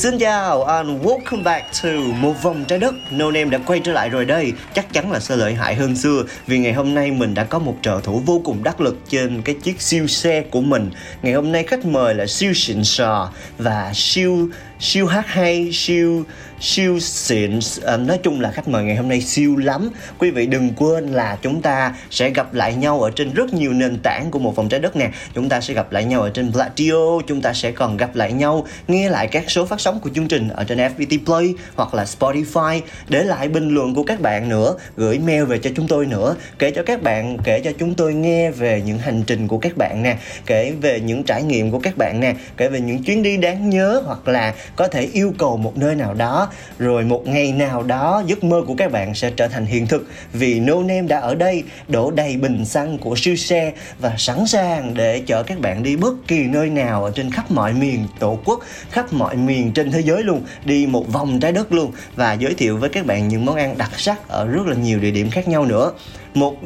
[0.00, 1.88] Xin chào, and welcome back to
[2.20, 2.94] một vòng trái đất.
[3.10, 4.52] No Name đã quay trở lại rồi đây.
[4.74, 7.58] Chắc chắn là sẽ lợi hại hơn xưa, Vì ngày hôm nay mình đã có
[7.58, 10.90] một trợ thủ vô cùng đắc lực Trên cái chiếc siêu xe của mình.
[11.22, 14.48] Ngày hôm nay khách mời là siêu xịn sò Và siêu
[14.80, 16.24] siêu hát hay siêu
[16.60, 19.90] siêu xịn à, nói chung là khách mời ngày hôm nay siêu lắm.
[20.18, 23.72] Quý vị đừng quên là chúng ta sẽ gặp lại nhau ở trên rất nhiều
[23.72, 25.10] nền tảng của một vòng trái đất nè.
[25.34, 28.32] Chúng ta sẽ gặp lại nhau ở trên Platio chúng ta sẽ còn gặp lại
[28.32, 31.94] nhau nghe lại các số phát sóng của chương trình ở trên FPT Play hoặc
[31.94, 32.80] là Spotify.
[33.08, 36.36] Để lại bình luận của các bạn nữa gửi mail về cho chúng tôi nữa.
[36.58, 39.76] Kể cho các bạn kể cho chúng tôi nghe về những hành trình của các
[39.76, 40.16] bạn nè.
[40.46, 42.34] Kể về những trải nghiệm của các bạn nè.
[42.56, 45.94] Kể về những chuyến đi đáng nhớ hoặc là có thể yêu cầu một nơi
[45.94, 49.66] nào đó, rồi một ngày nào đó giấc mơ của các bạn sẽ trở thành
[49.66, 50.08] hiện thực.
[50.32, 54.46] Vì No Name đã ở đây, đổ đầy bình xăng của siêu xe và sẵn
[54.46, 58.06] sàng để chở các bạn đi bất kỳ nơi nào ở trên khắp mọi miền
[58.18, 58.60] tổ quốc,
[58.90, 62.54] khắp mọi miền trên thế giới luôn, đi một vòng trái đất luôn, và giới
[62.54, 65.30] thiệu với các bạn những món ăn đặc sắc ở rất là nhiều địa điểm
[65.30, 65.92] khác nhau nữa
[66.34, 66.56] một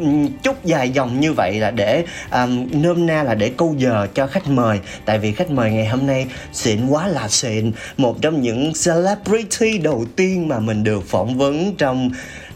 [0.42, 4.26] chút dài dòng như vậy là để um, nôm na là để câu giờ cho
[4.26, 4.80] khách mời.
[5.04, 7.72] Tại vì khách mời ngày hôm nay xịn quá là xịn.
[7.96, 12.10] Một trong những celebrity đầu tiên mà mình được phỏng vấn trong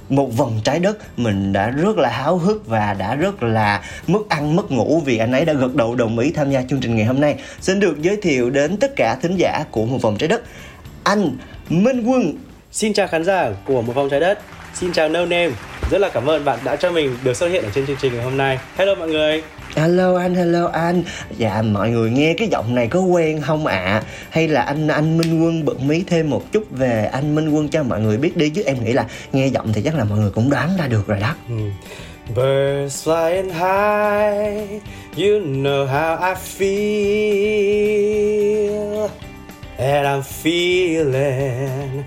[0.08, 1.18] một vòng trái đất.
[1.18, 5.18] Mình đã rất là háo hức và đã rất là mất ăn mất ngủ vì
[5.18, 7.36] anh ấy đã gật đầu đồng ý tham gia chương trình ngày hôm nay.
[7.60, 10.42] Xin được giới thiệu đến tất cả thính giả của một vòng trái đất.
[11.04, 11.36] Anh
[11.68, 12.34] Minh Quân.
[12.72, 14.38] Xin chào khán giả của một vòng trái đất.
[14.74, 15.50] Xin chào No Name
[15.90, 18.14] rất là cảm ơn bạn đã cho mình được xuất hiện ở trên chương trình
[18.14, 18.58] ngày hôm nay.
[18.76, 19.42] Hello mọi người.
[19.76, 21.02] Hello anh, hello anh.
[21.36, 23.76] Dạ mọi người nghe cái giọng này có quen không ạ?
[23.76, 24.02] À?
[24.30, 27.68] Hay là anh anh Minh Quân bật mí thêm một chút về anh Minh Quân
[27.68, 30.18] cho mọi người biết đi Chứ em nghĩ là nghe giọng thì chắc là mọi
[30.18, 31.34] người cũng đoán ra được rồi đó.
[31.48, 31.54] Ừ.
[32.28, 34.82] Birds flying high
[35.16, 37.88] You know how I feel.
[39.78, 42.02] And I'm feeling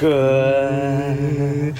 [0.00, 1.74] good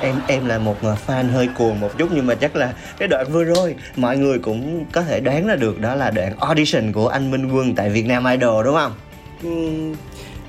[0.00, 0.76] em em là một
[1.06, 4.38] fan hơi cuồng một chút nhưng mà chắc là cái đoạn vừa rồi mọi người
[4.38, 7.90] cũng có thể đoán ra được đó là đoạn audition của anh Minh Quân tại
[7.90, 8.92] Việt Nam Idol đúng không?
[9.46, 9.94] Uhm,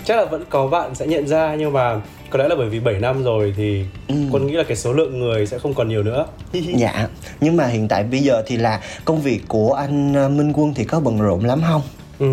[0.05, 2.79] chắc là vẫn có bạn sẽ nhận ra nhưng mà có lẽ là bởi vì
[2.79, 4.15] 7 năm rồi thì ừ.
[4.31, 7.07] quân nghĩ là cái số lượng người sẽ không còn nhiều nữa dạ
[7.41, 10.73] nhưng mà hiện tại bây giờ thì là công việc của anh ờ, Minh Quân
[10.73, 11.81] thì có bận rộn lắm không
[12.19, 12.27] ừ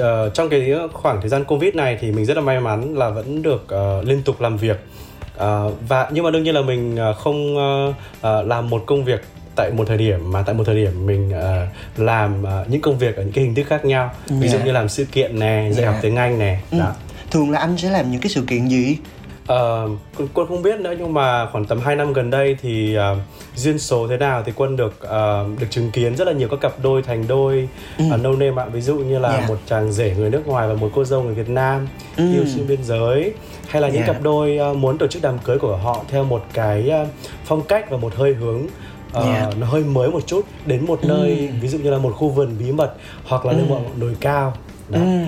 [0.00, 3.10] uh, trong cái khoảng thời gian covid này thì mình rất là may mắn là
[3.10, 4.76] vẫn được uh, liên tục làm việc
[5.36, 7.94] uh, và nhưng mà đương nhiên là mình uh, không uh,
[8.46, 9.20] làm một công việc
[9.56, 12.98] tại một thời điểm mà tại một thời điểm mình uh, làm uh, những công
[12.98, 14.42] việc ở những cái hình thức khác nhau yeah.
[14.42, 14.64] ví dụ dạ.
[14.64, 15.94] như làm sự kiện nè dạy yeah.
[15.94, 16.78] học tiếng anh nè ừ.
[16.78, 16.92] đó
[17.30, 18.96] thường là anh sẽ làm những cái sự kiện gì
[19.52, 19.90] Uh,
[20.34, 23.18] quân không biết nữa nhưng mà khoảng tầm 2 năm gần đây thì uh,
[23.56, 26.60] duyên số thế nào thì quân được uh, được chứng kiến rất là nhiều các
[26.60, 27.68] cặp đôi thành đôi
[27.98, 28.04] ừ.
[28.14, 29.48] uh, no name ạ ví dụ như là yeah.
[29.48, 32.32] một chàng rể người nước ngoài và một cô dâu người Việt Nam ừ.
[32.32, 33.32] yêu xuyên biên giới
[33.68, 34.06] hay là những yeah.
[34.06, 37.08] cặp đôi uh, muốn tổ chức đám cưới của họ theo một cái uh,
[37.44, 38.62] phong cách và một hơi hướng
[39.18, 39.58] uh, yeah.
[39.58, 41.08] nó hơi mới một chút đến một ừ.
[41.08, 42.94] nơi ví dụ như là một khu vườn bí mật
[43.24, 43.56] hoặc là ừ.
[43.56, 44.54] lên một đồi cao
[44.88, 45.00] đó.
[45.00, 45.24] Ừ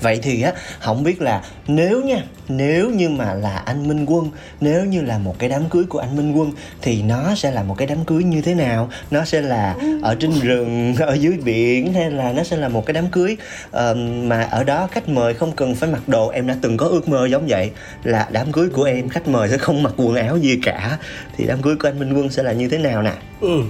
[0.00, 4.30] vậy thì á không biết là nếu nha nếu như mà là anh minh quân
[4.60, 6.52] nếu như là một cái đám cưới của anh minh quân
[6.82, 8.90] thì nó sẽ là một cái đám cưới như thế nào?
[9.10, 12.86] Nó sẽ là ở trên rừng ở dưới biển hay là nó sẽ là một
[12.86, 13.36] cái đám cưới?
[13.68, 16.86] Uh, mà ở đó khách mời không cần phải mặc đồ em đã từng có
[16.86, 17.70] ước mơ giống vậy
[18.04, 20.98] là đám cưới của em khách mời sẽ không mặc quần áo gì cả.
[21.36, 23.12] Thì đám cưới của anh minh quân sẽ là như thế nào nè?
[23.40, 23.62] Ừ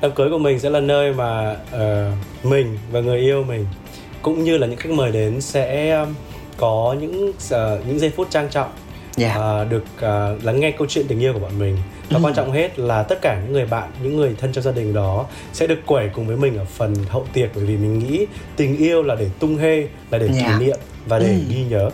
[0.00, 3.66] đám cưới của mình sẽ là nơi mà uh, mình và người yêu mình
[4.22, 6.14] cũng như là những khách mời đến sẽ um,
[6.56, 8.70] có những uh, những giây phút trang trọng
[9.18, 9.36] yeah.
[9.36, 9.60] Dạ.
[9.62, 11.76] uh, được uh, lắng nghe câu chuyện tình yêu của bọn mình
[12.10, 12.24] và ừ.
[12.24, 14.94] quan trọng hết là tất cả những người bạn những người thân trong gia đình
[14.94, 18.26] đó sẽ được quẩy cùng với mình ở phần hậu tiệc bởi vì mình nghĩ
[18.56, 19.80] tình yêu là để tung hê
[20.10, 20.38] là để yeah.
[20.38, 20.58] kỷ dạ.
[20.58, 21.38] niệm và để ừ.
[21.48, 21.90] ghi nhớ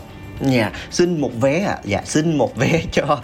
[0.51, 1.73] Dạ, xin một vé ạ.
[1.73, 1.79] À.
[1.85, 3.21] Dạ, xin một vé cho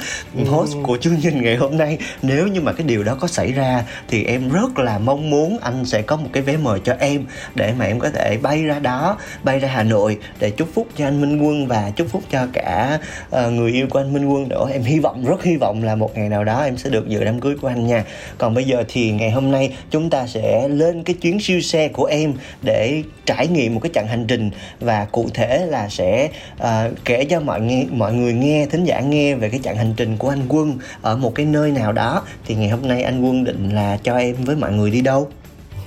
[0.47, 1.99] host của chương trình ngày hôm nay.
[2.23, 5.59] Nếu như mà cái điều đó có xảy ra thì em rất là mong muốn
[5.59, 7.25] anh sẽ có một cái vé mời cho em
[7.55, 10.89] để mà em có thể bay ra đó, bay ra Hà Nội để chúc phúc
[10.97, 12.99] cho anh Minh Quân và chúc phúc cho cả
[13.29, 14.69] uh, người yêu của anh Minh Quân nữa.
[14.73, 17.25] Em hy vọng rất hy vọng là một ngày nào đó em sẽ được dự
[17.25, 18.05] đám cưới của anh nha.
[18.39, 21.89] Còn bây giờ thì ngày hôm nay chúng ta sẽ lên cái chuyến siêu xe
[21.89, 22.33] của em
[22.63, 24.51] để trải nghiệm một cái chặng hành trình
[24.81, 26.29] và cụ thể là sẽ
[26.63, 26.69] uh,
[27.09, 30.17] kể cho mọi nghe mọi người nghe thính giả nghe về cái chặng hành trình
[30.17, 32.23] của anh Quân ở một cái nơi nào đó.
[32.45, 35.29] Thì ngày hôm nay anh Quân định là cho em với mọi người đi đâu?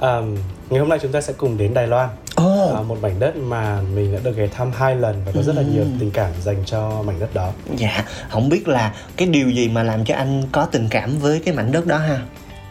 [0.00, 0.36] um,
[0.70, 2.08] ngày hôm nay chúng ta sẽ cùng đến Đài Loan.
[2.40, 2.74] Oh.
[2.74, 5.56] à, một mảnh đất mà mình đã được ghé thăm hai lần và có rất
[5.56, 7.50] là nhiều tình cảm dành cho mảnh đất đó.
[7.76, 11.42] Dạ không biết là cái điều gì mà làm cho anh có tình cảm với
[11.44, 12.20] cái mảnh đất đó ha?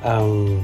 [0.04, 0.62] Um,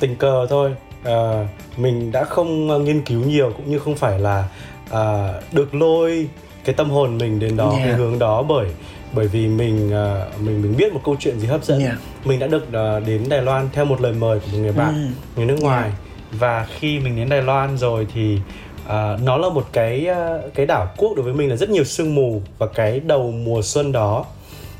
[0.00, 0.74] tình cờ thôi.
[1.02, 1.46] Uh,
[1.76, 4.48] mình đã không uh, nghiên cứu nhiều cũng như không phải là
[4.92, 6.28] uh, được lôi
[6.64, 7.84] cái tâm hồn mình đến đó yeah.
[7.84, 8.66] cái hướng đó bởi
[9.12, 11.98] bởi vì mình uh, mình mình biết một câu chuyện gì hấp dẫn yeah.
[12.24, 15.06] mình đã được uh, đến Đài Loan theo một lời mời của một người bạn
[15.06, 15.12] mm.
[15.36, 15.94] người nước ngoài yeah.
[16.32, 18.38] và khi mình đến Đài Loan rồi thì
[18.84, 18.90] uh,
[19.24, 22.14] nó là một cái uh, cái đảo quốc đối với mình là rất nhiều sương
[22.14, 24.24] mù và cái đầu mùa xuân đó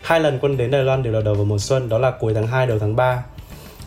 [0.03, 2.35] hai lần quân đến Đài Loan đều là đầu vào mùa xuân đó là cuối
[2.35, 3.23] tháng 2 đầu tháng 3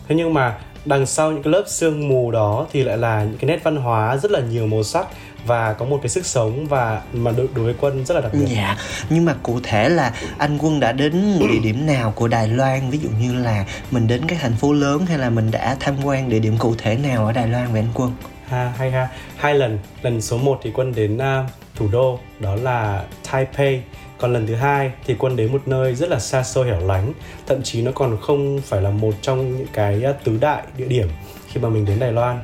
[0.08, 3.38] thế nhưng mà đằng sau những cái lớp sương mù đó thì lại là những
[3.38, 5.06] cái nét văn hóa rất là nhiều màu sắc
[5.46, 8.32] và có một cái sức sống và mà đối, đối với quân rất là đặc
[8.34, 8.46] biệt.
[8.54, 8.76] Dạ.
[9.10, 12.90] Nhưng mà cụ thể là anh quân đã đến địa điểm nào của Đài Loan?
[12.90, 15.94] Ví dụ như là mình đến các thành phố lớn hay là mình đã tham
[16.04, 18.12] quan địa điểm cụ thể nào ở Đài Loan vậy anh quân?
[18.48, 19.08] Ha hay ha.
[19.36, 19.78] Hai lần.
[20.02, 23.80] Lần số 1 thì quân đến uh, thủ đô đó là Taipei
[24.18, 27.12] còn lần thứ hai thì quân đến một nơi rất là xa xôi hẻo lánh,
[27.46, 30.84] thậm chí nó còn không phải là một trong những cái à, tứ đại địa
[30.84, 31.08] điểm
[31.48, 32.38] khi mà mình đến đài loan.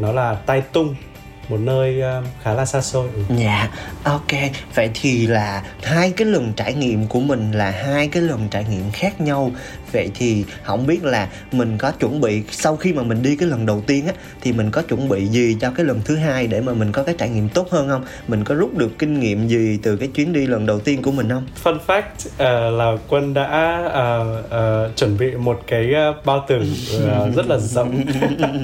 [0.00, 0.94] Nó là tai tung,
[1.48, 3.08] một nơi à, khá là xa xôi.
[3.14, 3.34] Ừ.
[3.38, 3.70] dạ
[4.04, 4.32] ok.
[4.74, 8.64] Vậy thì là hai cái lần trải nghiệm của mình là hai cái lần trải
[8.70, 9.50] nghiệm khác nhau
[9.92, 13.48] vậy thì không biết là mình có chuẩn bị sau khi mà mình đi cái
[13.48, 16.46] lần đầu tiên á thì mình có chuẩn bị gì cho cái lần thứ hai
[16.46, 19.20] để mà mình có cái trải nghiệm tốt hơn không mình có rút được kinh
[19.20, 22.78] nghiệm gì từ cái chuyến đi lần đầu tiên của mình không fun fact uh,
[22.78, 25.92] là quân đã uh, uh, chuẩn bị một cái
[26.24, 28.00] bao tử uh, rất là rộng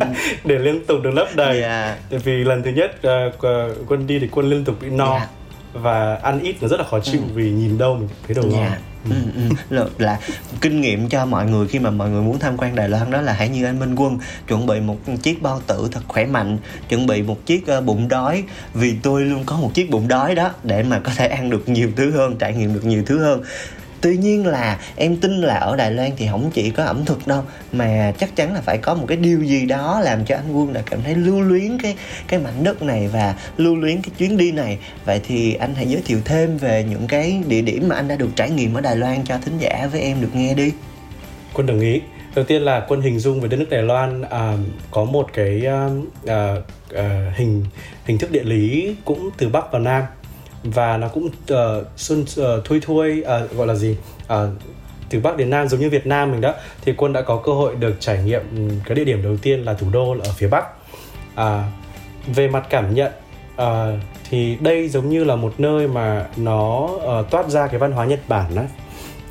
[0.45, 1.69] để liên tục được lấp đầy yeah.
[1.69, 1.97] Dạ.
[2.11, 5.29] tại vì lần thứ nhất uh, quân đi thì quân liên tục bị no yeah.
[5.75, 5.81] Dạ.
[5.81, 7.27] và ăn ít nó rất là khó chịu ừ.
[7.35, 8.89] vì nhìn đâu mình thấy đồ ngon yeah dạ.
[9.05, 9.57] Ừ, ừ.
[9.71, 10.19] Là, là
[10.61, 13.21] kinh nghiệm cho mọi người khi mà mọi người muốn tham quan Đài Loan đó
[13.21, 14.19] là hãy như anh Minh Quân
[14.49, 18.09] chuẩn bị một chiếc bao tử thật khỏe mạnh chuẩn bị một chiếc uh, bụng
[18.09, 18.45] đói
[18.75, 21.69] vì tôi luôn có một chiếc bụng đói đó để mà có thể ăn được
[21.69, 23.43] nhiều thứ hơn trải nghiệm được nhiều thứ hơn
[24.01, 27.27] tuy nhiên là em tin là ở đài loan thì không chỉ có ẩm thực
[27.27, 27.43] đâu
[27.73, 30.73] mà chắc chắn là phải có một cái điều gì đó làm cho anh quân
[30.73, 31.97] là cảm thấy lưu luyến cái
[32.29, 34.79] cái mảnh đất này và lưu luyến cái chuyến đi này.
[35.05, 38.17] Vậy thì anh hãy giới thiệu thêm về những cái địa điểm mà anh đã
[38.17, 40.73] được trải nghiệm ở đài loan cho thính giả với em được nghe đi.
[41.55, 42.01] Quân đồng ý
[42.35, 44.53] đầu tiên là quân hình dung về đất nước đài loan à,
[44.91, 45.89] có một cái à,
[46.27, 46.55] à,
[46.95, 47.65] à hình
[48.05, 50.03] hình thức địa lý cũng từ bắc vào nam
[50.65, 53.97] và nó cũng uh, xuân ờ, uh, thui thui uh, ờ, gọi là gì?
[54.25, 54.33] Uh,
[55.11, 56.55] từ bắc đến nam giống như việt nam mình đó.
[56.83, 58.43] Thì quân đã có cơ hội được trải nghiệm
[58.85, 60.65] cái địa điểm đầu tiên là thủ đô ở phía bắc.
[61.35, 61.65] À,
[62.27, 63.13] về mặt cảm nhận
[63.63, 64.01] uh,
[64.31, 68.05] thì đây giống như là một nơi mà nó uh, toát ra cái văn hóa
[68.05, 68.63] nhật bản đó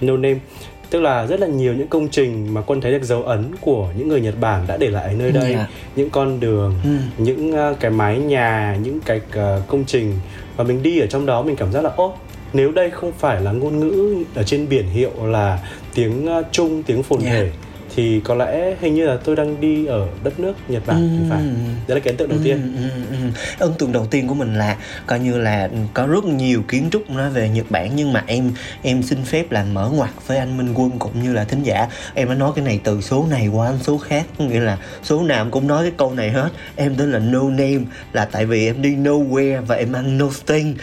[0.01, 0.39] no name
[0.89, 3.87] tức là rất là nhiều những công trình mà quân thấy được dấu ấn của
[3.97, 5.69] những người Nhật Bản đã để lại ở nơi đây yeah.
[5.95, 6.89] những con đường ừ.
[7.17, 10.13] những uh, cái mái nhà những cái uh, công trình
[10.55, 12.13] và mình đi ở trong đó mình cảm giác là ô
[12.53, 15.59] nếu đây không phải là ngôn ngữ ở trên biển hiệu là
[15.93, 17.33] tiếng uh, Trung tiếng phồn yeah.
[17.33, 17.51] thể
[17.97, 21.07] thì có lẽ hình như là tôi đang đi ở đất nước Nhật Bản ừ.
[21.19, 21.39] thì phải
[21.87, 22.73] đấy là cái ấn tượng đầu ừ, tiên.
[22.75, 23.17] ừ, ừ, ừ.
[23.59, 27.09] ấn tượng đầu tiên của mình là coi như là có rất nhiều kiến trúc
[27.09, 28.51] nói về Nhật Bản nhưng mà em
[28.81, 31.87] em xin phép là mở ngoặt với anh Minh Quân cũng như là thính giả.
[32.13, 35.41] Em đã nói cái này từ số này qua số khác nghĩa là số nào
[35.41, 36.49] em cũng nói cái câu này hết.
[36.75, 37.79] Em tên là no name
[38.13, 40.75] là tại vì em đi nowhere và em ăn nothing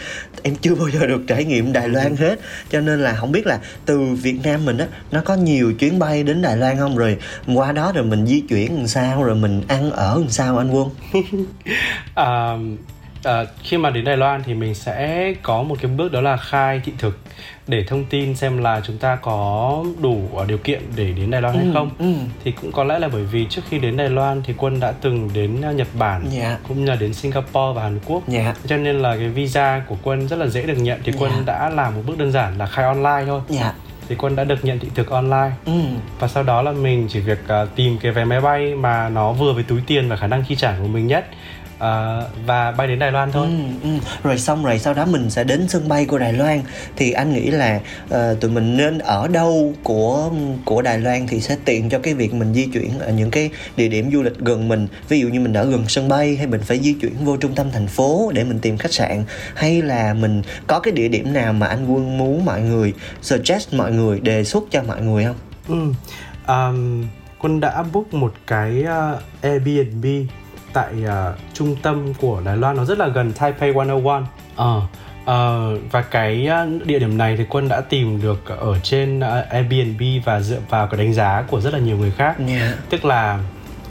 [0.45, 2.39] em chưa bao giờ được trải nghiệm Đài Loan hết.
[2.69, 5.99] Cho nên là không biết là từ Việt Nam mình á nó có nhiều chuyến
[5.99, 6.97] bay đến Đài Loan không?
[6.97, 7.17] Rồi
[7.53, 9.23] qua đó rồi mình di chuyển làm sao?
[9.23, 10.89] Rồi mình ăn ở làm sao anh Quân?
[12.15, 12.57] À,
[13.25, 16.37] à, khi mà đến Đài Loan thì mình sẽ có một cái bước đó là
[16.37, 17.19] khai thị thực
[17.67, 21.55] để thông tin xem là chúng ta có đủ điều kiện để đến Đài Loan
[21.55, 22.13] ừ, hay không ừ.
[22.43, 24.91] thì cũng có lẽ là bởi vì trước khi đến Đài Loan thì quân đã
[24.91, 26.43] từng đến Nhật Bản yeah.
[26.43, 26.57] Dạ.
[26.67, 28.45] cũng như là đến Singapore và Hàn Quốc yeah.
[28.45, 28.53] Dạ.
[28.67, 31.45] cho nên là cái visa của quân rất là dễ được nhận thì quân yeah.
[31.47, 31.53] Dạ.
[31.53, 33.75] đã làm một bước đơn giản là khai online thôi yeah
[34.09, 35.71] thì quân đã được nhận thị thực online ừ.
[36.19, 39.31] và sau đó là mình chỉ việc uh, tìm cái vé máy bay mà nó
[39.31, 41.25] vừa với túi tiền và khả năng chi trả của mình nhất
[41.79, 43.47] à, và bay đến Đài Loan thôi.
[43.47, 43.89] Ừ, ừ.
[44.23, 46.61] Rồi xong rồi sau đó mình sẽ đến sân bay của Đài Loan
[46.95, 50.31] thì anh nghĩ là uh, tụi mình nên ở đâu của
[50.65, 53.49] của Đài Loan thì sẽ tiện cho cái việc mình di chuyển ở những cái
[53.77, 54.87] địa điểm du lịch gần mình.
[55.09, 57.55] Ví dụ như mình ở gần sân bay hay mình phải di chuyển vô trung
[57.55, 59.23] tâm thành phố để mình tìm khách sạn
[59.55, 63.73] hay là mình có cái địa điểm nào mà anh Quân muốn mọi người suggest
[63.73, 65.35] mọi người đề xuất cho mọi người không?
[65.67, 65.93] Ừ.
[66.47, 67.05] Um,
[67.39, 70.05] Quân đã book một cái uh, Airbnb
[70.75, 74.21] tại uh, trung tâm của Đài Loan nó rất là gần Taipei 101.
[74.55, 74.81] Ờ
[75.25, 75.31] Uh,
[75.91, 80.01] và cái uh, địa điểm này thì quân đã tìm được ở trên uh, Airbnb
[80.25, 82.77] và dựa vào cái đánh giá của rất là nhiều người khác Yeah.
[82.89, 83.39] tức là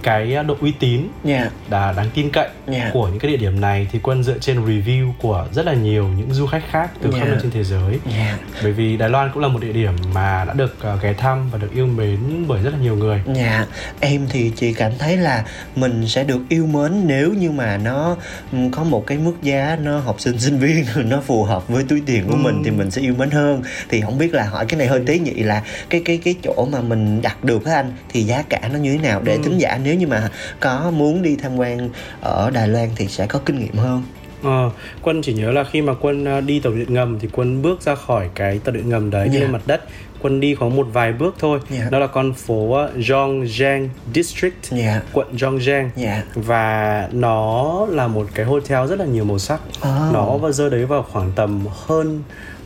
[0.04, 1.52] cái độ uy tín Yeah.
[1.70, 2.92] đã đáng tin cậy Yeah.
[2.92, 6.08] của những cái địa điểm này thì quân dựa trên review của rất là nhiều
[6.18, 7.28] những du khách khác từ khắp Yeah.
[7.28, 8.38] nơi trên thế giới Yeah.
[8.62, 11.50] bởi vì Đài Loan cũng là một địa điểm mà đã được uh, ghé thăm
[11.50, 12.18] và được yêu mến
[12.49, 13.66] bởi rất là nhiều người Dạ,
[14.00, 15.44] em thì chị cảm thấy là
[15.76, 18.16] mình sẽ được yêu mến nếu như mà nó
[18.52, 21.84] ừ, có một cái mức giá nó học sinh sinh viên nó phù hợp với
[21.88, 23.62] túi tiền của mình thì mình sẽ yêu mến hơn.
[23.88, 26.68] Thì không biết là hỏi cái này hơi tế nhị là cái cái cái chỗ
[26.73, 29.58] mà mình đặt được á anh thì giá cả nó như thế nào để thính
[29.58, 30.29] giả nếu như mà
[30.61, 31.89] có muốn đi tham quan
[32.21, 34.03] ở Đài Loan thì sẽ có kinh nghiệm hơn.
[34.43, 34.71] Ờ,
[35.03, 37.83] quân chỉ nhớ là khi mà quân ờ, đi tàu điện ngầm thì quân bước
[37.83, 39.43] ra khỏi cái tàu điện ngầm đấy Yeah.
[39.43, 39.81] lên mặt đất
[40.23, 41.91] quân đi có một vài bước thôi Yeah.
[41.91, 45.01] đó là con phố ờ, Zhongjiang District Dạ.
[45.13, 46.23] quận Zhongjiang Dạ.
[46.35, 50.13] và nó là một cái hotel rất là nhiều màu sắc Oh.
[50.13, 52.23] nó vào rơi đấy vào khoảng tầm hơn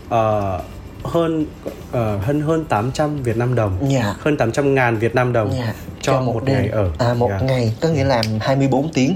[0.08, 0.60] ờ,
[1.04, 1.46] hơn
[1.92, 4.14] ờ, hơn hơn 800 Việt Nam đồng Dạ.
[4.20, 5.72] hơn 800 ngàn Việt Nam đồng Dạ.
[6.00, 6.56] cho, một, đêm.
[6.56, 7.42] ngày ở À một Yeah.
[7.42, 9.14] ngày có nghĩa là 24 tiếng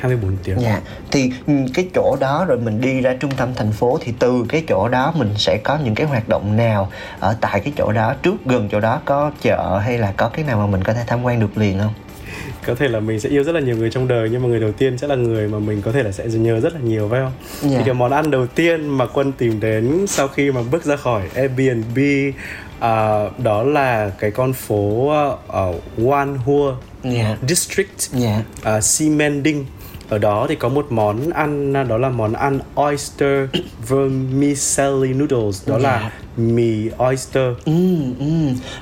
[0.00, 0.80] 24 tiếng Dạ,
[1.10, 1.32] thì
[1.74, 4.88] cái chỗ đó rồi mình đi ra trung tâm thành phố thì từ cái chỗ
[4.88, 8.34] đó mình sẽ có những cái hoạt động nào ở tại cái chỗ đó trước
[8.46, 11.22] gần chỗ đó có chợ hay là có cái nào mà mình có thể tham
[11.22, 11.92] quan được liền không?
[12.66, 14.60] Có thể là mình sẽ yêu rất là nhiều người trong đời nhưng mà người
[14.60, 17.08] đầu tiên sẽ là người mà mình có thể là sẽ nhớ rất là nhiều
[17.10, 17.32] phải không?
[17.70, 17.78] Dạ.
[17.78, 20.96] Thì cái món ăn đầu tiên mà quân tìm đến sau khi mà bước ra
[20.96, 21.98] khỏi Airbnb
[22.80, 25.08] à, đó là cái con phố
[25.48, 27.36] ở Wanhua Dạ.
[27.48, 28.42] District Dạ.
[28.76, 29.64] uh, Ximending
[30.08, 33.48] ở đó thì có một món ăn đó là món ăn oyster
[33.88, 35.90] vermicelli noodles đó Dạ.
[35.90, 37.72] là mì oyster Ừ,
[38.18, 38.26] ừ,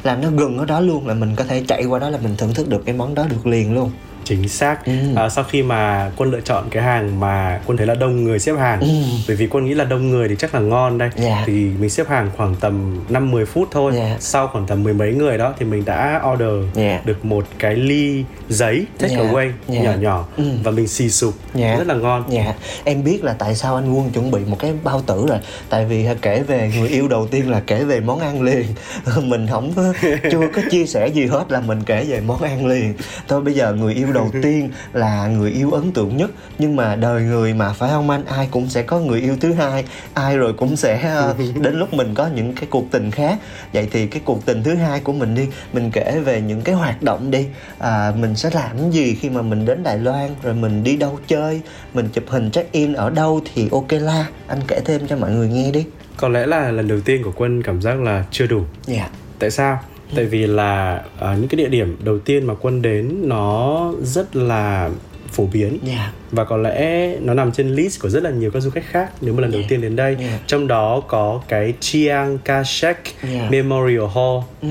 [0.02, 2.34] làm nó gần ở đó luôn là mình có thể chạy qua đó là mình
[2.38, 3.90] thưởng thức được cái món đó được liền luôn.
[4.24, 4.92] Chính xác Ừ.
[5.16, 8.38] à, sau khi mà quân lựa chọn cái hàng mà quân thấy là đông người
[8.38, 8.86] xếp hàng Ừ.
[9.28, 11.42] bởi vì quân nghĩ là đông người thì chắc là ngon đây Dạ.
[11.46, 14.16] thì mình xếp hàng khoảng tầm 5-10 phút thôi Dạ.
[14.20, 17.00] sau khoảng tầm mười mấy người đó thì mình đã order Dạ.
[17.04, 19.22] được một cái ly giấy take Dạ.
[19.22, 19.80] away Dạ.
[19.82, 20.44] nhỏ nhỏ Ừ.
[20.64, 21.76] và mình xì sụp Dạ.
[21.78, 22.54] rất là ngon Dạ,
[22.84, 25.38] em biết là tại sao anh Quân chuẩn bị một cái bao tử rồi
[25.68, 28.64] Tại vì kể về người yêu đầu tiên là kể về món ăn liền
[29.22, 29.92] Mình không có,
[30.30, 32.94] chưa có chia sẻ gì hết là mình kể về món ăn liền
[33.28, 36.30] Thôi bây giờ người yêu đầu tiên là người yêu ấn tượng nhất.
[36.58, 38.24] Nhưng mà đời người mà phải không anh?
[38.24, 39.84] Ai cũng sẽ có người yêu thứ hai.
[40.14, 43.38] Ai rồi cũng sẽ ờ, đến lúc mình có những cái cuộc tình khác.
[43.72, 46.74] Vậy thì cái cuộc tình thứ hai của mình đi Mình kể về những cái
[46.74, 47.46] hoạt động đi.
[47.78, 51.18] À, Mình sẽ làm gì khi mà mình đến Đài Loan Rồi mình đi đâu
[51.26, 51.60] chơi
[51.94, 54.26] Mình chụp hình check in ở đâu thì ok la.
[54.46, 55.84] Anh kể thêm cho mọi người nghe đi.
[56.16, 58.62] Có lẽ là lần đầu tiên của quân cảm giác là chưa đủ.
[58.86, 59.08] Dạ.
[59.38, 59.80] Tại sao
[60.16, 64.36] tại vì là à, những cái địa điểm đầu tiên mà quân đến nó rất
[64.36, 64.90] là
[65.32, 68.60] phổ biến Dạ và có lẽ nó nằm trên list của rất là nhiều các
[68.60, 69.70] du khách khác nếu mà lần đầu Yeah.
[69.70, 70.40] tiên đến đây Yeah.
[70.46, 72.94] trong đó có cái Chiang Kai-shek
[73.32, 73.50] Yeah.
[73.50, 74.68] Memorial Hall ừ.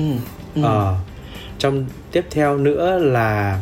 [0.54, 0.62] Ừ.
[0.62, 0.94] Ờ,
[1.58, 3.60] trong tiếp theo nữa là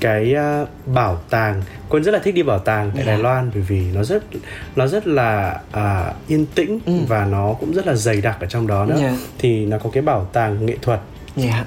[0.00, 3.06] cái à, bảo tàng quân rất là thích đi bảo tàng tại Yeah.
[3.06, 4.22] Đài Loan bởi vì nó rất
[4.76, 6.92] nó rất là à, yên tĩnh Ừ.
[7.08, 9.14] và nó cũng rất là dày đặc ở trong đó nữa Yeah.
[9.38, 11.00] thì nó có cái bảo tàng nghệ thuật
[11.36, 11.64] Dạ.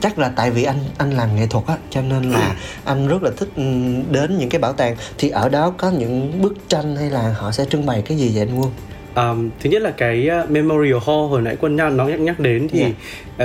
[0.00, 3.22] Chắc là tại vì anh anh làm nghệ thuật á cho nên là anh rất
[3.22, 3.62] là thích ừ,
[4.10, 4.96] đến những cái bảo tàng.
[5.18, 8.30] Thì ở đó có những bức tranh hay là họ sẽ trưng bày cái gì
[8.34, 8.70] vậy anh Quân?
[9.16, 12.40] Um, thứ nhất là cái uh, Memorial Hall hồi nãy quân nhắc nó nhắc nhắc
[12.40, 12.92] đến thì Yeah.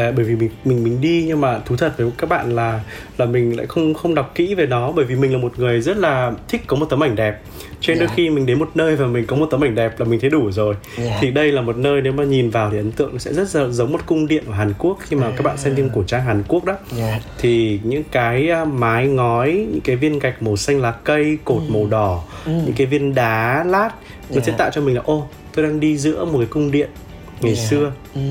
[0.10, 2.80] uh, bởi vì mình mình mình đi nhưng mà thú thật với các bạn là
[3.18, 5.82] là mình lại không không đọc kỹ về nó bởi vì mình là một người
[5.82, 7.42] rất là thích có một tấm ảnh đẹp
[7.80, 8.18] cho nên đôi Yeah.
[8.18, 10.30] khi mình đến một nơi và mình có một tấm ảnh đẹp là mình thấy
[10.30, 11.18] đủ rồi Yeah.
[11.22, 13.48] thì đây là một nơi nếu mà nhìn vào thì ấn tượng nó sẽ rất
[13.72, 16.24] giống một cung điện ở Hàn Quốc khi mà các bạn xem phim cổ trang
[16.24, 20.58] Hàn Quốc đó Dạ thì những cái uh, mái ngói những cái viên gạch màu
[20.58, 23.90] xanh lá cây cột màu đỏ những cái viên đá lát
[24.30, 24.58] nó sẽ Yeah.
[24.58, 26.90] tạo cho mình là ô tôi đang đi giữa một cái cung điện
[27.42, 27.70] ngày Yeah.
[27.70, 28.22] xưa ừ,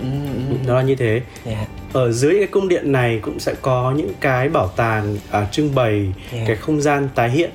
[0.00, 0.06] ừ,
[0.50, 0.54] ừ.
[0.66, 4.10] nó là như thế Dạ ở dưới cái cung điện này cũng sẽ có những
[4.20, 6.46] cái bảo tàng à, trưng bày Yeah.
[6.48, 7.50] cái không gian tái hiện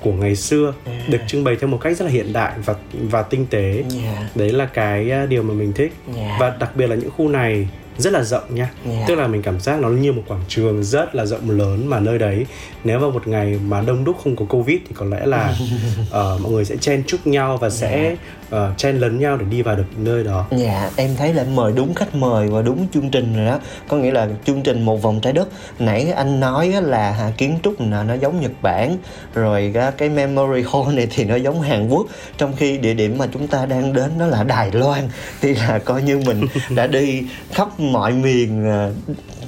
[0.00, 1.08] của ngày xưa Yeah.
[1.08, 4.28] được trưng bày theo một cách rất là hiện đại và và tinh tế Dạ
[4.34, 6.36] đấy là cái à, điều mà mình thích Dạ.
[6.40, 7.68] và đặc biệt là những khu này
[7.98, 9.08] rất là rộng nha Yeah.
[9.08, 12.00] tức là mình cảm giác nó như một quảng trường rất là rộng lớn mà
[12.00, 12.46] nơi đấy
[12.84, 15.54] nếu vào một ngày mà đông đúc không có covid thì có lẽ là
[16.10, 18.16] ờ, mọi người sẽ chen chúc nhau và sẽ
[18.50, 20.46] ờ, chen lấn nhau để đi vào được nơi đó.
[20.50, 23.58] Dạ, em thấy là em mời đúng khách mời và đúng chương trình rồi đó.
[23.88, 25.48] Có nghĩa là chương trình Một Vòng Trái Đất
[25.78, 28.96] Nãy anh nói á là hà, kiến trúc là nó giống Nhật Bản
[29.34, 32.06] Rồi cái, Memory Hall này thì nó giống Hàn Quốc.
[32.38, 35.08] Trong khi địa điểm mà chúng ta đang đến đó là Đài Loan
[35.40, 36.46] Thì là coi như mình
[36.76, 37.22] đã đi
[37.52, 38.90] khắp mọi miền à,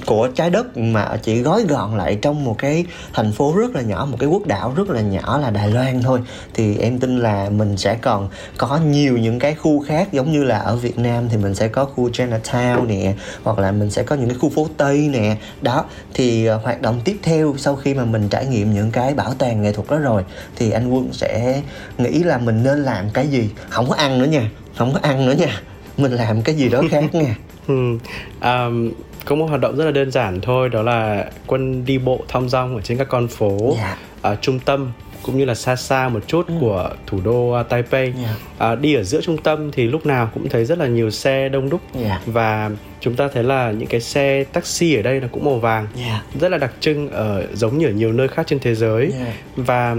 [0.07, 3.81] của trái đất mà chỉ gói gọn lại trong một cái thành phố rất là
[3.81, 6.19] nhỏ một cái quốc đảo rất là nhỏ là Đài Loan thôi.
[6.53, 10.43] Thì em tin là mình sẽ còn có nhiều những cái khu khác giống như
[10.43, 14.03] là ở Việt Nam thì mình sẽ có khu Chinatown nè hoặc là mình sẽ
[14.03, 15.37] có những cái khu phố Tây nè.
[15.61, 19.13] Đó thì ờ, hoạt động tiếp theo sau khi mà mình trải nghiệm những cái
[19.13, 20.23] bảo tàng nghệ thuật đó rồi
[20.55, 21.61] thì anh Quân sẽ
[21.97, 23.49] nghĩ là mình nên làm cái gì?
[23.69, 25.61] Không có ăn nữa nha không có ăn nữa nha.
[25.97, 27.35] Mình làm cái gì đó khác nha.
[28.41, 28.91] Um,
[29.27, 32.49] có một hoạt động rất là đơn giản thôi đó là quân đi bộ thong
[32.49, 33.97] dong ở trên các con phố Dạ.
[34.21, 34.91] ở trung tâm
[35.23, 38.35] cũng như là xa xa một chút của thủ đô uh, Taipei Dạ.
[38.57, 41.49] À, đi ở giữa trung tâm thì lúc nào cũng thấy rất là nhiều xe
[41.49, 42.21] đông đúc Dạ.
[42.25, 45.87] và chúng ta thấy là những cái xe taxi ở đây nó cũng màu vàng
[45.95, 46.21] Dạ.
[46.39, 49.33] rất là đặc trưng ở giống như ở nhiều nơi khác trên thế giới Dạ.
[49.55, 49.95] và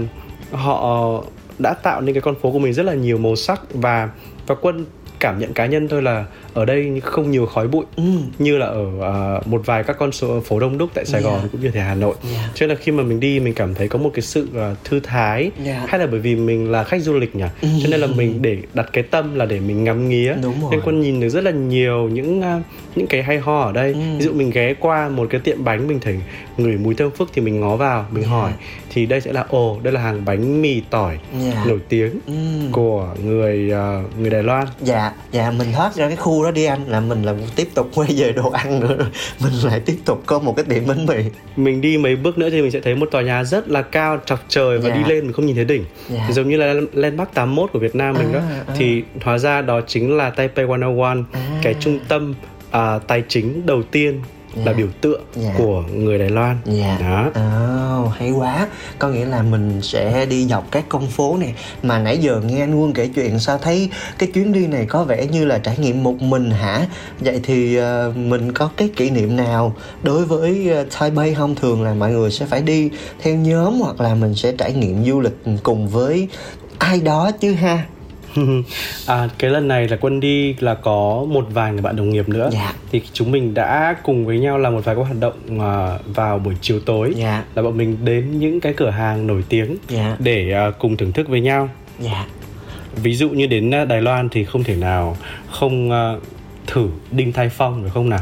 [0.51, 1.23] họ
[1.59, 4.09] đã tạo nên cái con phố của mình rất là nhiều màu sắc và
[4.47, 4.85] và quân
[5.19, 8.03] cảm nhận cá nhân thôi là ở đây không nhiều khói bụi Ừ.
[8.39, 11.33] như là ở ờ, một vài các con số phố đông đúc tại Sài Gòn
[11.39, 11.51] Yeah.
[11.51, 12.45] cũng như thể Hà Nội Yeah.
[12.55, 14.75] cho nên là khi mà mình đi mình cảm thấy có một cái sự ờ,
[14.83, 15.89] thư thái Yeah.
[15.89, 18.57] hay là bởi vì mình là khách du lịch nhỉ cho nên là mình để
[18.73, 20.35] đặt cái tâm là để mình ngắm nghía
[20.71, 22.61] nên quân nhìn được rất là nhiều những ờ,
[22.95, 23.99] những cái hay ho ở đây Ừ.
[24.17, 26.15] ví dụ mình ghé qua một cái tiệm bánh mình thấy
[26.59, 28.31] ngửi mùi thơm phức thì mình ngó vào mình Yeah.
[28.31, 28.51] hỏi
[28.93, 31.67] thì đây sẽ là ồ đây là hàng bánh mì tỏi Yeah.
[31.67, 32.33] nổi tiếng Ừ.
[32.71, 36.65] của người ờ, người Đài Loan Dạ, dạ mình thoát ra cái khu đó đi
[36.65, 38.97] anh là mình là tiếp tục quay về đồ ăn nữa
[39.43, 41.15] Mình lại tiếp tục có một cái tiệm bánh mì
[41.55, 44.19] mình đi mấy bước nữa thì mình sẽ thấy một tòa nhà rất là cao
[44.25, 44.95] chọc trời và Dạ.
[44.95, 46.27] đi lên mình không nhìn thấy đỉnh Dạ.
[46.31, 48.73] Giống như là Landmark 81 của Việt Nam mình đó À, à.
[48.77, 51.39] thì hóa ra đó chính là Taipei 101 À.
[51.63, 52.33] cái trung tâm
[52.71, 54.21] à, tài chính đầu tiên
[54.55, 54.73] là Dạ.
[54.73, 55.53] biểu tượng Dạ.
[55.57, 56.57] của người Đài Loan.
[56.65, 56.97] Dạ.
[57.01, 57.29] Đó.
[57.35, 58.67] Ồ, hay quá.
[58.99, 61.53] Có nghĩa là mình sẽ đi dọc các con phố này.
[61.83, 65.03] Mà nãy giờ nghe anh Quân kể chuyện Sao thấy cái chuyến đi này có
[65.03, 66.85] vẻ như là trải nghiệm một mình hả?
[67.19, 71.55] Vậy thì ờ, mình có cái kỷ niệm nào Đối với ờ, Taipei không?
[71.55, 72.89] Thường là mọi người sẽ phải đi
[73.21, 76.27] theo nhóm Hoặc là mình sẽ trải nghiệm du lịch cùng với
[76.77, 77.85] ai đó chứ ha
[79.07, 82.29] à, cái lần này là quân đi là có một vài người bạn đồng nghiệp
[82.29, 82.73] nữa Dạ.
[82.91, 86.39] thì chúng mình đã cùng với nhau làm một vài các hoạt động à, vào
[86.39, 87.43] buổi chiều tối Dạ.
[87.55, 90.15] là bọn mình đến những cái cửa hàng nổi tiếng Dạ.
[90.19, 92.25] để à, cùng thưởng thức với nhau Dạ
[92.95, 95.17] ví dụ như đến à, Đài Loan thì không thể nào
[95.51, 96.13] không à,
[96.67, 98.19] thử đinh thái phong phải không nào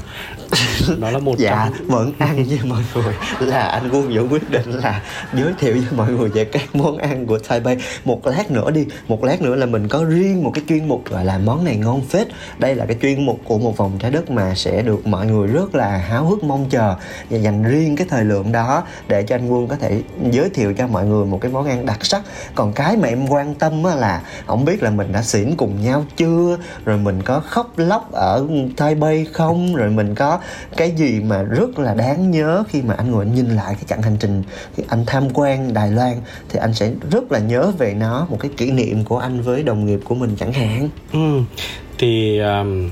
[1.00, 3.14] đó là một Dạ trong vẫn ăn với mọi người.
[3.40, 5.02] Là anh Quân vẫn quyết định là
[5.34, 7.78] Giới thiệu với mọi người về các món ăn của Taipei.
[8.06, 11.10] Một lát nữa đi Một lát nữa là mình có riêng một cái chuyên mục
[11.10, 12.28] Gọi là món này ngon phết.
[12.58, 15.48] Đây là cái chuyên mục của một vòng trái đất Mà sẽ được mọi người
[15.48, 16.96] rất là háo hức mong chờ
[17.30, 20.74] Và dành riêng cái thời lượng đó Để cho anh Quân có thể giới thiệu
[20.74, 22.22] cho mọi người Một cái món ăn đặc sắc.
[22.56, 25.82] Còn cái mà em quan tâm á là Không biết là mình đã xỉn cùng
[25.84, 26.58] nhau chưa?
[26.86, 29.76] Rồi mình có khóc lóc ở Taipei không?
[29.76, 30.37] Rồi mình có
[30.78, 33.84] cái gì mà rất là đáng nhớ khi mà anh ngồi anh nhìn lại cái
[33.88, 34.44] chặng hành trình
[34.76, 36.14] khi anh tham quan Đài Loan
[36.50, 39.64] thì anh sẽ rất là nhớ về nó một cái kỷ niệm của anh với
[39.64, 41.40] đồng nghiệp của mình chẳng hạn Ừ.
[41.98, 42.90] thì um,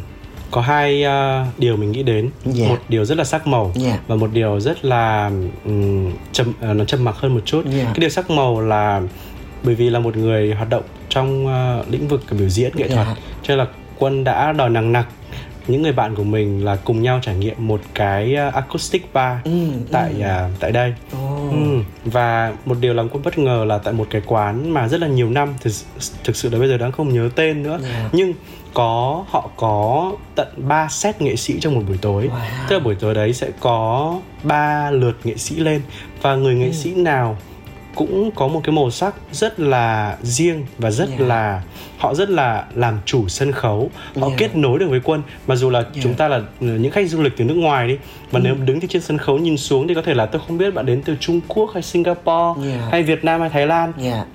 [0.52, 2.68] có hai uh, điều mình nghĩ đến Dạ.
[2.68, 4.00] một điều rất là sắc màu Dạ.
[4.08, 5.32] và một điều rất là
[5.66, 7.84] um, trầm uh, nó trầm mặc hơn một chút Dạ.
[7.84, 9.02] cái điều sắc màu là
[9.64, 13.08] bởi vì là một người hoạt động trong uh, lĩnh vực biểu diễn nghệ thuật
[13.44, 13.66] cho nên là
[14.00, 15.08] quân đã đòi nặng nặc
[15.68, 19.38] những người bạn của mình là cùng nhau trải nghiệm một cái uh, acoustic bar
[19.44, 19.52] Ừ,
[19.92, 21.50] tại uh, tại đây Ồ.
[21.52, 21.80] Ừ.
[22.06, 25.08] Và một điều làm quân bất ngờ là tại một cái quán mà rất là
[25.08, 25.72] nhiều năm thực,
[26.24, 28.10] thực sự là bây giờ đang không nhớ tên nữa Yeah.
[28.14, 28.34] nhưng
[28.74, 32.68] có họ có tận 3 set nghệ sĩ trong một buổi tối Wow.
[32.70, 35.82] tức là buổi tối đấy sẽ có ba lượt nghệ sĩ lên
[36.22, 36.60] và người Ừ.
[36.60, 37.38] nghệ sĩ nào
[37.96, 41.22] cũng có một cái màu sắc rất là riêng và rất Yeah.
[41.22, 41.62] là
[41.98, 44.40] họ rất là làm chủ sân khấu họ Yeah.
[44.40, 47.22] kết nối được với quân mặc dù là chúng ta là ừ, những khách du
[47.22, 47.98] lịch từ nước ngoài đi
[48.32, 50.74] mà nếu đứng trên sân khấu nhìn xuống thì có thể là tôi không biết
[50.74, 52.92] bạn đến từ Trung Quốc hay Singapore Yeah.
[52.92, 54.26] hay Việt Nam hay Thái Lan Dạ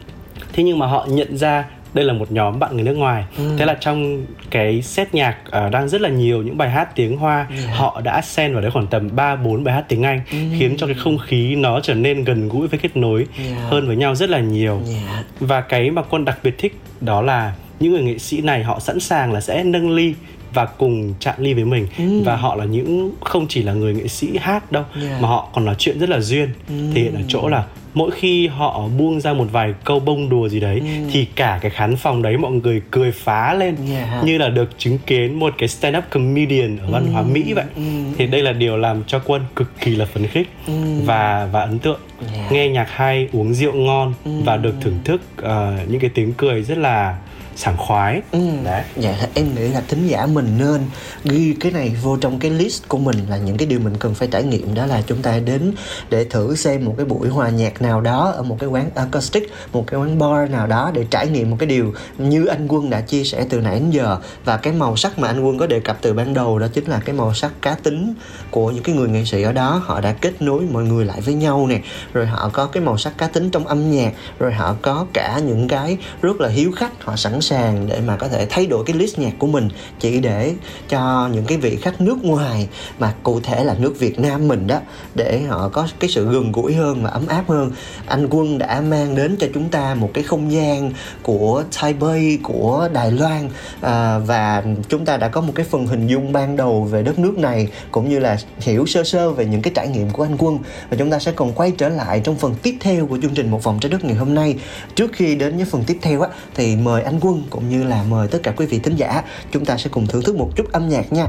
[0.53, 3.57] thế nhưng mà họ nhận ra đây là một nhóm bạn người nước ngoài Ừ.
[3.59, 7.17] thế là trong cái set nhạc ờ, đang rất là nhiều những bài hát tiếng
[7.17, 7.77] hoa Yeah.
[7.77, 10.39] họ đã xen vào đấy khoảng tầm 3 4 bài hát tiếng Anh Ừ.
[10.59, 13.59] khiến cho cái không khí nó trở nên gần gũi với kết nối Yeah.
[13.71, 17.23] hơn với nhau rất là nhiều Dạ và cái mà quân đặc biệt thích đó
[17.23, 20.15] là những người nghệ sĩ này họ sẵn sàng là sẽ nâng ly
[20.55, 22.23] và cùng chạm ly với mình Ừ.
[22.25, 25.23] và họ là những không chỉ là người nghệ sĩ hát đâu Yeah.
[25.23, 26.75] mà họ còn nói chuyện rất là duyên Ừ.
[26.95, 30.49] thể hiện ở chỗ là mỗi khi họ buông ra một vài câu bông đùa
[30.49, 30.87] gì đấy Ừ.
[31.13, 34.25] thì cả cái khán phòng đấy mọi người cười phá lên Yeah.
[34.25, 37.65] như là được chứng kiến một cái stand up comedian ở văn hóa Mỹ vậy
[37.77, 37.83] Ừ.
[38.19, 40.73] thì đây là điều làm cho quân cực kỳ là phấn khích Ừ.
[41.05, 42.01] và và ấn tượng
[42.35, 42.53] Yeah.
[42.53, 44.31] nghe nhạc hay uống rượu ngon Ừ.
[44.45, 47.17] và được thưởng thức ờ, những cái tiếng cười rất là
[47.61, 48.23] sảng khoái.
[48.33, 48.39] Ừ.
[48.65, 48.83] đấy.
[48.97, 50.81] Dạ em nghĩ là thính giả mình nên
[51.25, 54.15] ghi cái này vô trong cái list của mình là những cái điều mình cần
[54.15, 54.75] phải trải nghiệm.
[54.75, 55.73] Đó là chúng ta đến
[56.11, 59.51] để thử xem một cái buổi hòa nhạc nào đó ở một cái quán acoustic,
[59.73, 62.91] một cái quán bar nào đó để trải nghiệm một cái điều như anh Quân
[62.91, 64.17] đã chia sẻ từ nãy đến giờ.
[64.45, 66.85] Và cái màu sắc mà anh Quân có đề cập từ ban đầu đó chính
[66.87, 68.15] là cái màu sắc cá tính
[68.51, 69.83] của những cái người nghệ sĩ ở đó.
[69.85, 71.81] Họ đã kết nối mọi người lại với nhau nè.
[72.13, 74.13] Rồi họ có cái màu sắc cá tính trong âm nhạc.
[74.39, 77.50] Rồi họ có cả những cái rất là hiếu khách họ sẵn sàng
[77.87, 80.55] để mà có thể thay đổi cái list nhạc của mình chỉ để
[80.89, 84.67] cho những cái vị khách nước ngoài mà cụ thể là nước Việt Nam mình
[84.67, 84.81] đó
[85.15, 87.73] để họ có cái sự gần gũi hơn và ấm áp hơn.
[88.07, 92.89] Anh Quân đã mang đến cho chúng ta một cái không gian của Taipei của
[92.93, 93.49] Đài Loan
[93.81, 97.19] à, và chúng ta đã có một cái phần hình dung ban đầu về đất
[97.19, 100.37] nước này cũng như là hiểu sơ sơ về những cái trải nghiệm của anh
[100.39, 100.59] Quân.
[100.91, 103.51] Và chúng ta sẽ còn quay trở lại trong phần tiếp theo của chương trình
[103.51, 104.57] một vòng trái đất ngày hôm nay.
[104.95, 108.04] Trước khi đến với phần tiếp theo á thì mời anh Quân cũng như là
[108.10, 110.72] mời tất cả quý vị thính giả chúng ta sẽ cùng thưởng thức một chút
[110.72, 111.28] âm nhạc nha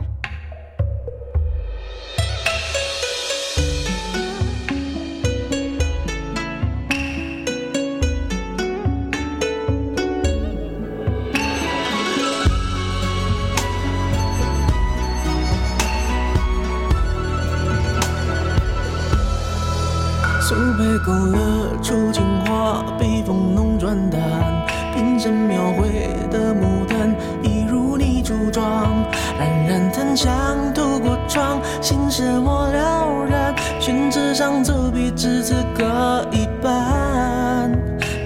[20.49, 29.06] 苏北勾勒出情话，被风弄转淡， 平生描绘的牡丹，一如你初妆，
[29.40, 30.32] 冉冉檀香
[30.74, 37.72] 透过窗，心事我了然，宣纸上走笔至此搁一半，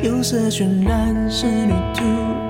[0.04, 2.04] 釉色渲染仕女图，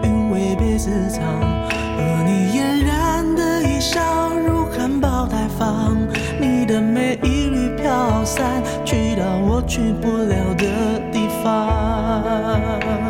[0.04, 1.24] 韵味被私藏，
[1.72, 4.02] 而你嫣然的一笑
[4.36, 5.98] 如含苞待放，
[6.40, 13.05] 你的美一缕飘散，去到我去不了的地方。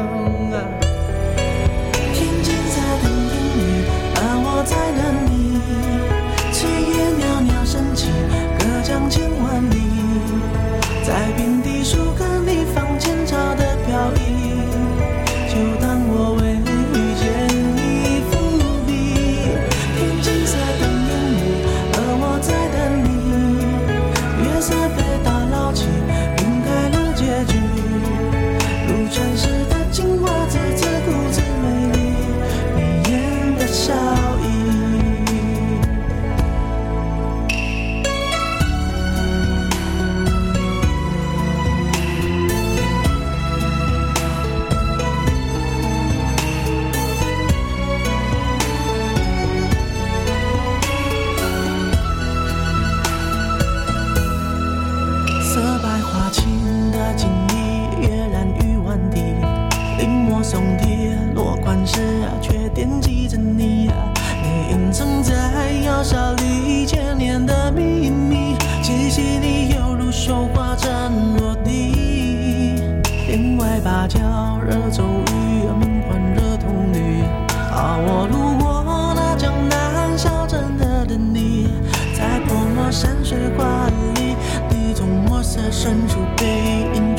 [60.46, 61.98] 松贴，落款时，
[62.40, 63.90] 却惦记着你。
[64.44, 70.92] 你隐藏在窑烧里千年的秘密，气息里犹如绣花针
[71.36, 72.76] 落地。
[73.28, 74.20] 帘外芭蕉
[74.64, 77.24] 惹骤雨，门环惹铜绿。
[77.74, 81.70] 啊，我路过那江南小镇的等你，
[82.16, 84.36] 在泼墨山水画里，
[84.70, 87.15] 你从墨色深处被隐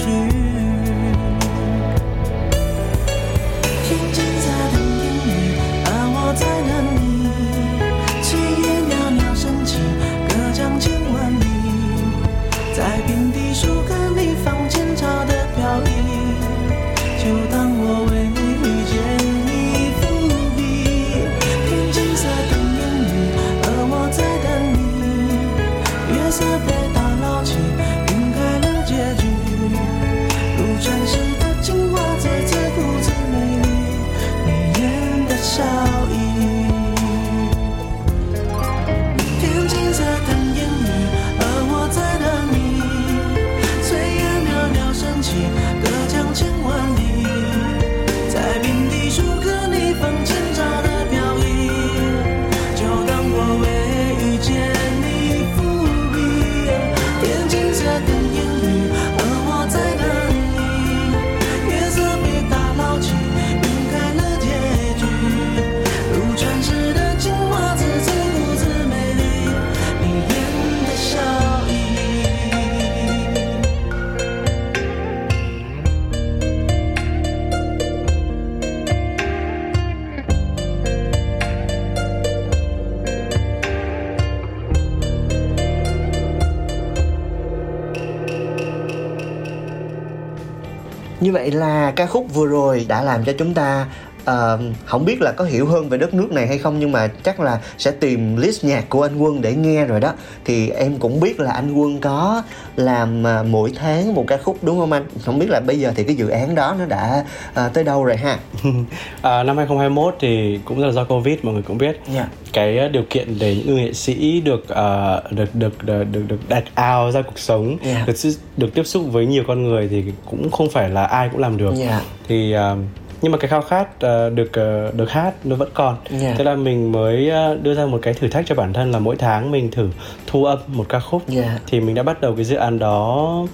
[91.26, 93.86] như vậy là ca khúc vừa rồi đã làm cho chúng ta
[94.30, 97.08] uh, không biết là có hiểu hơn về đất nước này hay không nhưng mà
[97.22, 100.12] chắc là sẽ tìm list nhạc của anh Quân để nghe rồi đó
[100.44, 102.42] thì em cũng biết là anh Quân có
[102.76, 105.92] làm uh, mỗi tháng một ca khúc đúng không anh không biết là bây giờ
[105.96, 108.38] thì cái dự án đó nó đã uh, tới đâu rồi ha
[109.22, 112.16] à, năm 2021 thì cũng là do covid mọi người cũng biết yeah.
[112.16, 112.28] Dạ.
[112.52, 116.48] cái điều kiện để những người nghệ sĩ được uh, được, được được được được
[116.48, 118.06] đặt ao ra cuộc sống yeah.
[118.06, 118.14] được
[118.56, 121.56] được tiếp xúc với nhiều con người thì cũng không phải là ai cũng làm
[121.56, 122.02] được yeah.
[122.28, 122.78] thì uh,
[123.26, 124.50] nhưng mà cái khao khát uh, được
[124.88, 126.38] uh, được hát nó vẫn còn yeah.
[126.38, 128.98] thế là mình mới uh, đưa ra một cái thử thách cho bản thân là
[128.98, 129.88] mỗi tháng mình thử
[130.26, 131.62] thu âm một ca khúc yeah.
[131.66, 133.46] thì mình đã bắt đầu cái dự án đó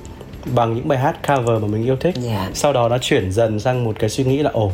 [0.54, 2.56] bằng những bài hát cover mà mình yêu thích yeah.
[2.56, 4.72] sau đó nó chuyển dần sang một cái suy nghĩ là ồ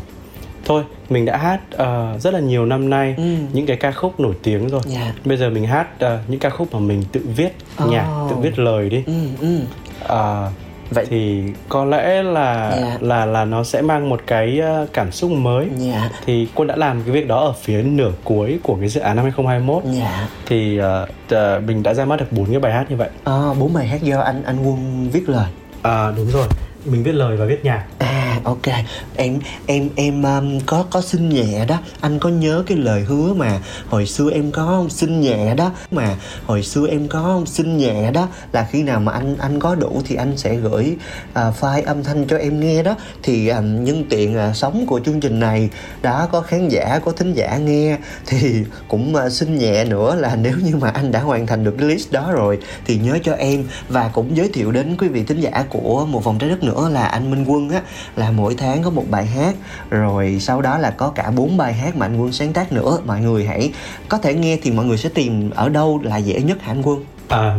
[0.64, 3.24] thôi mình đã hát uh, rất là nhiều năm nay ừ.
[3.52, 5.14] những cái ca khúc nổi tiếng rồi yeah.
[5.24, 7.50] bây giờ mình hát uh, những ca khúc mà mình tự viết
[7.84, 7.90] oh.
[7.90, 9.58] nhạc tự viết lời đi ừ, ừ.
[10.04, 13.02] Uh, vậy thì có lẽ là yeah.
[13.02, 14.60] là là nó sẽ mang một cái
[14.92, 16.12] cảm xúc mới yeah.
[16.26, 19.16] thì quân đã làm cái việc đó ở phía nửa cuối của cái dự án
[19.16, 20.30] năm 2021 yeah.
[20.46, 23.54] thì uh, uh, mình đã ra mắt được bốn cái bài hát như vậy à,
[23.60, 25.48] bốn bài hát do anh anh quân viết lời
[25.82, 26.46] à đúng rồi
[26.84, 28.66] mình viết lời và viết nhạc à ok.
[29.16, 31.78] Em em em um, có có xin nhẹ đó.
[32.00, 35.70] Anh có nhớ cái lời hứa mà hồi xưa em có xin nhẹ đó.
[35.90, 38.28] Mà hồi xưa em có xin nhẹ đó.
[38.52, 40.96] Là khi nào mà anh anh có đủ thì anh sẽ gửi
[41.30, 42.94] uh, file âm thanh cho em nghe đó.
[43.22, 45.70] Thì um, nhân tiện à, uh, sống của chương trình này
[46.02, 50.36] đã có khán giả có thính giả nghe thì cũng uh, xin nhẹ nữa là
[50.36, 53.32] nếu như mà anh đã hoàn thành được cái list đó rồi thì nhớ cho
[53.32, 53.64] em.
[53.88, 56.88] Và cũng giới thiệu đến quý vị thính giả của một vòng trái đất nữa
[56.92, 57.82] là anh Minh Quân á
[58.16, 59.54] là mỗi tháng có một bài hát
[59.90, 62.98] rồi sau đó là có cả bốn bài hát mà anh Quân sáng tác nữa.
[63.06, 63.72] Mọi người hãy
[64.08, 66.82] có thể nghe thì mọi người sẽ tìm ở đâu là dễ nhất hả anh
[66.82, 67.04] Quân?
[67.28, 67.56] À,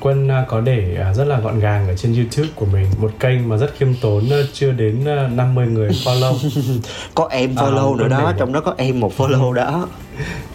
[0.00, 2.86] Quân à, có để à, rất là gọn gàng ở trên YouTube của mình.
[3.00, 5.04] Một kênh mà rất khiêm tốn à, chưa đến
[5.36, 6.34] 50 người follow.
[7.14, 9.88] Có em follow à, nữa đó trong đó có em một follow đó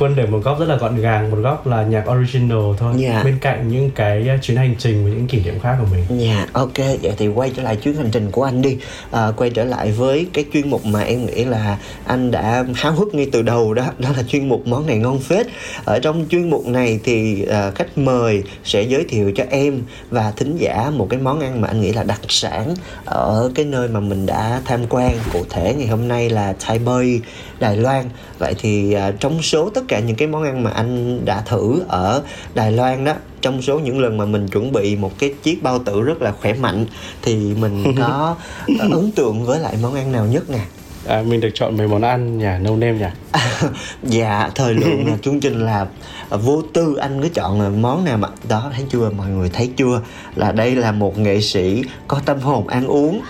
[0.00, 2.94] quân để một góc rất là gọn gàng một góc là nhạc original thôi.
[3.00, 3.14] Yeah.
[3.14, 3.22] Dạ.
[3.24, 6.20] bên cạnh những cái uh, chuyến hành trình và những kỷ niệm khác của mình.
[6.20, 6.76] Dạ yeah, ok.
[6.76, 8.76] Vậy thì quay trở lại chuyến hành trình của anh đi.
[9.10, 12.92] À, quay trở lại với cái chuyên mục mà em nghĩ là anh đã háo
[12.92, 13.86] hức ngay từ đầu đó.
[13.98, 15.46] Đó là chuyên mục món này ngon phết.
[15.84, 20.32] Ở trong chuyên mục này thì uh, khách mời sẽ giới thiệu cho em và
[20.36, 23.88] thính giả một cái món ăn mà anh nghĩ là đặc sản ở cái nơi
[23.88, 25.12] mà mình đã tham quan.
[25.32, 27.20] Cụ thể ngày hôm nay là Taipei
[27.60, 28.04] Đài Loan.
[28.38, 31.82] Vậy thì uh, trong số tất cả những cái món ăn mà anh đã thử
[31.88, 32.22] ở
[32.54, 33.14] Đài Loan đó.
[33.40, 36.32] Trong số những lần mà mình chuẩn bị một cái chiếc bao tử rất là
[36.40, 36.86] khỏe mạnh
[37.22, 38.36] thì mình có
[38.72, 40.60] uh, ấn tượng với lại món ăn nào nhất nè
[41.06, 43.06] À, mình được chọn mấy món ăn nhà nâu nêm nhỉ?
[44.02, 45.86] dạ, thời lượng chương trình là
[46.30, 49.10] vô tư anh cứ chọn món nào mà đó thấy chưa?
[49.10, 50.02] Mọi người thấy chưa?
[50.34, 53.20] Là đây là một nghệ sĩ có tâm hồn ăn uống.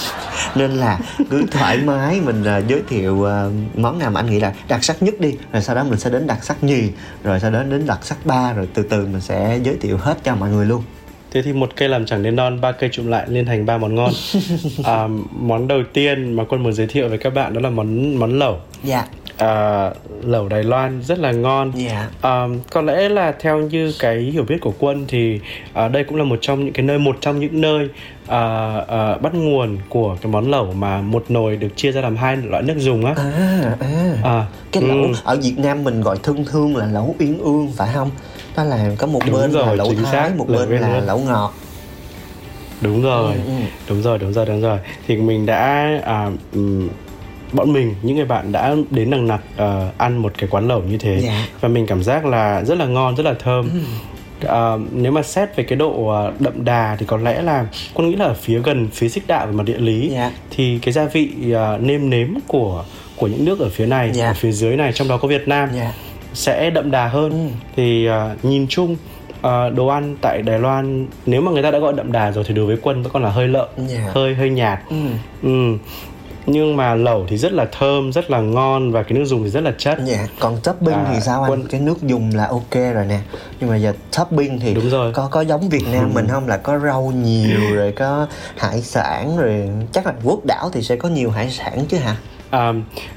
[0.54, 0.98] Nên là
[1.30, 4.84] cứ thoải mái mình uh, giới thiệu uh, món nào mà anh nghĩ là đặc
[4.84, 5.34] sắc nhất đi.
[5.52, 6.82] Rồi sau đó mình sẽ đến đặc sắc nhì
[7.24, 10.18] rồi sau đó đến đặc sắc ba rồi từ từ mình sẽ giới thiệu hết
[10.24, 10.82] cho mọi người luôn
[11.30, 13.78] Thế thì một cây làm chẳng nên non, ba cây trụm lại lên thành ba
[13.78, 14.10] món ngon.
[14.84, 18.14] à, món đầu tiên mà quân muốn giới thiệu với các bạn đó là món
[18.14, 18.60] món lẩu.
[18.82, 18.96] Dạ.
[18.96, 19.90] Yeah à,
[20.22, 21.72] lẩu Đài Loan rất là ngon.
[21.72, 22.10] Yeah.
[22.20, 25.40] À, có lẽ là theo như cái hiểu biết của quân thì
[25.72, 27.88] à, đây cũng là một trong những cái nơi một trong những nơi
[28.26, 32.16] à, à, bắt nguồn của cái món lẩu mà một nồi được chia ra làm
[32.16, 33.14] hai loại nước dùng á.
[33.16, 34.16] À, à.
[34.24, 35.12] à cái lẩu ừ.
[35.24, 38.10] ở Việt Nam mình gọi thân thương là lẩu uyên ương phải không?
[38.56, 41.06] Đó là có một đúng bên rồi, là lẩu thái, xác, một bên là luôn.
[41.06, 41.54] lẩu ngọt
[42.80, 43.52] đúng rồi ừ, ừ.
[43.88, 46.30] đúng rồi đúng rồi đúng rồi thì mình đã à,
[47.52, 50.82] bọn mình những người bạn đã đến nằng nặc uh, ăn một cái quán lẩu
[50.82, 51.24] như thế yeah.
[51.24, 51.46] Dạ.
[51.60, 53.80] và mình cảm giác là rất là ngon rất là thơm mm.
[54.44, 58.10] Uh, nếu mà xét về cái độ uh, đậm đà thì có lẽ là con
[58.10, 60.32] nghĩ là ở phía gần phía xích đạo về mặt địa lý yeah.
[60.50, 62.84] thì cái gia vị uh, nêm nếm của
[63.16, 64.30] của những nước ở phía này yeah.
[64.30, 65.94] ở phía dưới này trong đó có Việt Nam yeah.
[66.34, 67.50] Sẽ đậm đà hơn.
[67.76, 68.96] Thì uh, nhìn chung
[69.40, 72.44] uh, đồ ăn tại Đài Loan nếu mà người ta đã gọi đậm đà rồi
[72.46, 74.14] thì đối với quân vẫn còn là hơi lợn yeah.
[74.14, 74.78] hơi hơi nhạt.
[74.90, 75.12] Mm.
[75.42, 75.78] ừ.
[76.46, 79.50] Nhưng mà lẩu thì rất là thơm rất là ngon và cái nước dùng thì
[79.50, 79.98] rất là chất.
[80.04, 81.50] Dạ còn topping à, thì sao anh?
[81.50, 81.66] quân...
[81.70, 83.20] cái nước dùng là ok rồi nè.
[83.60, 85.12] Nhưng mà giờ topping thì đúng rồi.
[85.12, 86.14] có có giống việt nam ừ.
[86.14, 86.48] mình không?
[86.48, 90.96] Là có rau nhiều rồi có hải sản rồi chắc là quốc đảo thì sẽ
[90.96, 92.16] có nhiều hải sản chứ hả
[92.50, 92.72] à,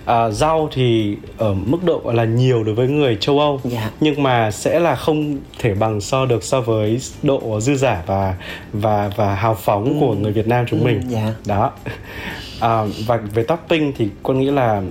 [0.05, 3.91] à, rau thì ở mức độ là nhiều đối với người châu Âu yeah.
[3.99, 8.35] nhưng mà sẽ là không thể bằng so được so với độ dư giả và
[8.73, 9.95] và và hào phóng ừ.
[9.99, 11.33] của người Việt Nam chúng ừ, mình yeah.
[11.45, 11.71] đó
[12.59, 14.81] à, và về topping thì con nghĩ là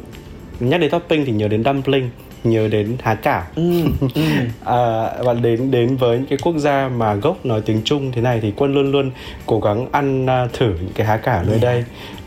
[0.60, 2.10] nhắc đến topping thì nhớ đến dumpling
[2.44, 3.82] nhớ đến há cảo ừ,
[4.14, 4.22] ừ.
[4.64, 8.22] à, và đến đến với những cái quốc gia mà gốc nói tiếng Trung thế
[8.22, 9.10] này thì quân luôn luôn
[9.46, 11.84] cố gắng ăn uh, thử những cái há cảo nơi đây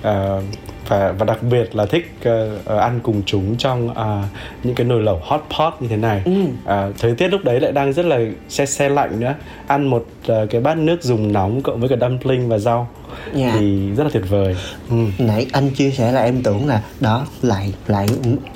[0.07, 0.43] uh,
[0.87, 3.95] và và đặc biệt là thích uh, ăn cùng chúng trong uh,
[4.63, 6.21] những cái nồi lẩu hot pot như thế này.
[6.25, 6.31] Ừ.
[6.31, 8.19] uh, thời tiết lúc đấy lại đang rất là
[8.49, 9.33] se se lạnh nữa.
[9.67, 12.87] Ăn một uh, cái bát nước dùng nóng cộng với cả dumpling và rau
[13.35, 13.55] Dạ.
[13.59, 14.55] thì rất là tuyệt vời.
[14.89, 14.95] Ừ.
[15.17, 18.07] nãy anh chia sẻ là em tưởng là đó lại lại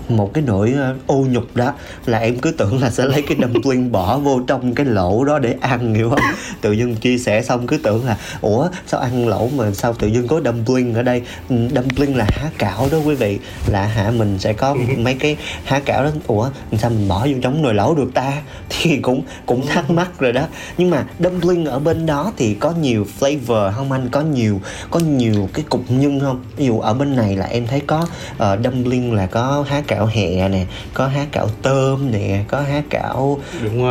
[0.10, 1.74] một cái nỗi ờ, ô nhục đó
[2.06, 5.40] là em cứ tưởng là sẽ lấy cái dumpling bỏ vô trong cái lỗ đó
[5.40, 6.20] để ăn hiểu không?
[6.62, 10.08] Tự dưng chia sẻ xong cứ tưởng là ủa sao ăn lẩu mà sao tự
[10.08, 11.22] dưng có dumpling ở đây?
[11.50, 13.40] Ừ, dumpling là há cảo đó quý vị.
[13.68, 16.10] Là hả mình sẽ có mấy cái há cảo đó.
[16.28, 18.42] Ủa sao mình bỏ vô trong nồi lẩu được ta?
[18.70, 20.48] Thì cũng cũng thắc mắc rồi đó.
[20.78, 24.10] Nhưng mà dumpling ở bên đó thì có nhiều flavor không anh?
[24.12, 24.49] Có nhiều
[24.92, 26.44] có nhiều cái cục nhân không?
[26.58, 30.06] Ví dụ ở bên này là em thấy có uh, dumpling là có há cảo
[30.06, 33.40] hẹ nè có há cảo tôm nè có há cảo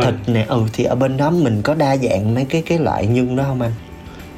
[0.03, 0.45] thịt nè.
[0.47, 3.43] Ừ thì ở bên đó mình có đa dạng mấy cái cái loại nhân đó
[3.47, 3.71] không anh?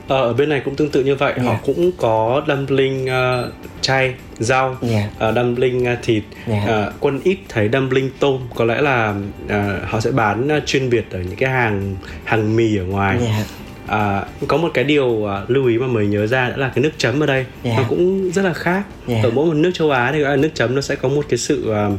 [0.07, 1.33] Ờ, ở bên này cũng tương tự như vậy.
[1.37, 1.43] Dạ.
[1.43, 5.09] họ cũng có dumpling uh, chay rau Dạ.
[5.29, 6.85] uh, dumpling uh, thịt Dạ.
[6.87, 8.37] uh, quân ít thấy dumpling tôm.
[8.55, 9.13] Có lẽ là
[9.45, 9.51] uh,
[9.83, 13.17] họ sẽ bán uh, chuyên biệt ở những cái hàng hàng mì ở ngoài.
[13.21, 13.43] Dạ
[13.91, 16.83] À, có một cái điều uh, lưu ý mà mới nhớ ra đó là cái
[16.83, 17.73] nước chấm ở đây Dạ.
[17.77, 19.19] nó cũng rất là khác Dạ.
[19.23, 21.71] ở mỗi một nước châu Á thì nước chấm nó sẽ có một cái sự
[21.71, 21.93] uh,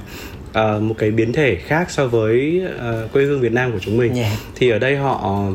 [0.76, 2.62] uh, một cái biến thể khác so với
[3.04, 4.36] uh, quê hương Việt Nam của chúng mình Dạ.
[4.54, 5.46] thì ở đây họ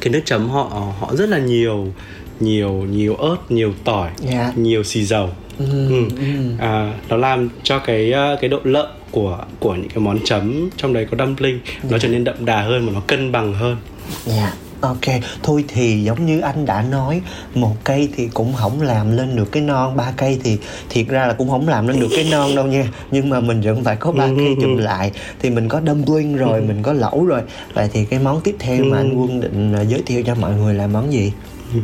[0.00, 1.92] cái nước chấm họ họ rất là nhiều
[2.40, 4.52] nhiều nhiều ớt nhiều tỏi Dạ.
[4.56, 6.02] nhiều xì dầu ừ, Ừ.
[6.18, 6.24] ừ.
[6.60, 10.68] à, nó làm cho cái ờ, cái độ lợn của của những cái món chấm
[10.76, 11.58] trong đấy có dumpling
[11.90, 13.76] nó trở nên đậm đà hơn và nó cân bằng hơn
[14.24, 14.52] Dạ,
[14.86, 15.22] ok.
[15.42, 17.20] Thôi thì giống như anh đã nói,
[17.54, 21.26] một cây thì cũng không làm lên được cái non, ba cây thì thiệt ra
[21.26, 22.84] là cũng không làm lên được cái non đâu nha.
[23.10, 25.12] Nhưng mà mình vẫn phải có ba cây chùm lại.
[25.38, 27.40] Thì mình có dumpling rồi, mình có lẩu rồi.
[27.74, 30.52] Vậy thì cái món tiếp theo mà anh Quân định ờ, giới thiệu cho mọi
[30.54, 31.32] người là món gì?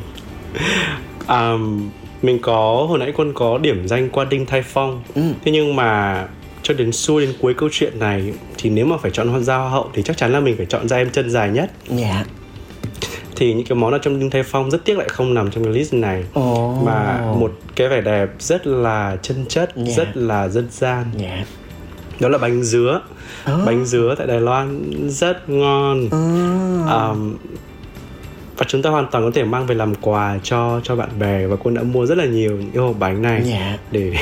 [1.27, 1.53] à,
[2.23, 5.23] mình có hồi nãy quân có điểm danh qua Đinh Thái Phong Ừ.
[5.45, 6.25] thế nhưng mà
[6.63, 9.69] cho đến xuôi đến cuối câu chuyện này thì nếu mà phải chọn hoa giao
[9.69, 12.25] hậu thì chắc chắn là mình phải chọn ra em chân dài nhất Dạ.
[13.41, 15.65] Thì những cái món ở trong Đinh Thái Phong rất tiếc lại không nằm trong
[15.65, 16.83] cái list này Ồ.
[16.87, 19.95] mà một cái vẻ đẹp rất là chân chất Dạ.
[19.97, 21.45] rất là dân gian Dạ.
[22.21, 23.01] đó là bánh dứa
[23.47, 23.53] Ồ.
[23.67, 26.19] bánh dứa tại Đài Loan rất ngon Ừ.
[26.93, 27.37] um,
[28.61, 31.47] và chúng ta hoàn toàn có thể mang về làm quà cho cho bạn bè
[31.47, 33.79] và quân đã mua rất là nhiều những hộp bánh này Dạ.
[33.91, 34.13] để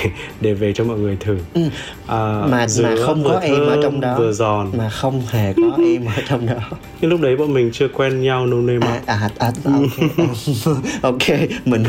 [0.40, 1.38] để về cho mọi người thử.
[1.54, 1.60] Ừ.
[2.06, 4.14] À, mà dứa mà không có em ở trong đó.
[4.18, 4.70] vừa giòn.
[4.78, 6.54] Mà không hề có em ở trong đó.
[7.00, 10.76] Nhưng lúc đấy bọn mình chưa quen nhau no name à à, à ok.
[11.02, 11.84] Ok mình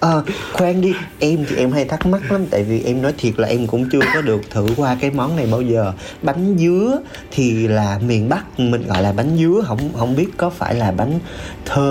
[0.00, 0.94] ờ, khoan đi.
[1.18, 3.88] Em thì em hay thắc mắc lắm tại vì em nói thiệt là em cũng
[3.92, 5.92] chưa có được thử qua cái món này bao giờ.
[6.22, 6.98] Bánh dứa
[7.30, 10.92] thì là miền bắc mình gọi là bánh dứa không không biết có phải là
[10.92, 11.18] bánh
[11.64, 11.81] thơm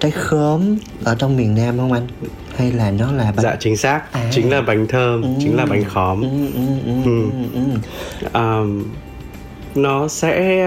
[0.00, 2.06] trái khóm ở trong miền nam không anh
[2.56, 4.30] hay là nó là bánh dạ chính xác À.
[4.32, 5.28] chính là bánh thơm Ừ.
[5.38, 7.00] chính là bánh khóm ừ, ừ, ừ,
[7.54, 7.60] ừ,
[8.22, 8.28] ừ.
[8.40, 8.84] um,
[9.74, 10.66] nó sẽ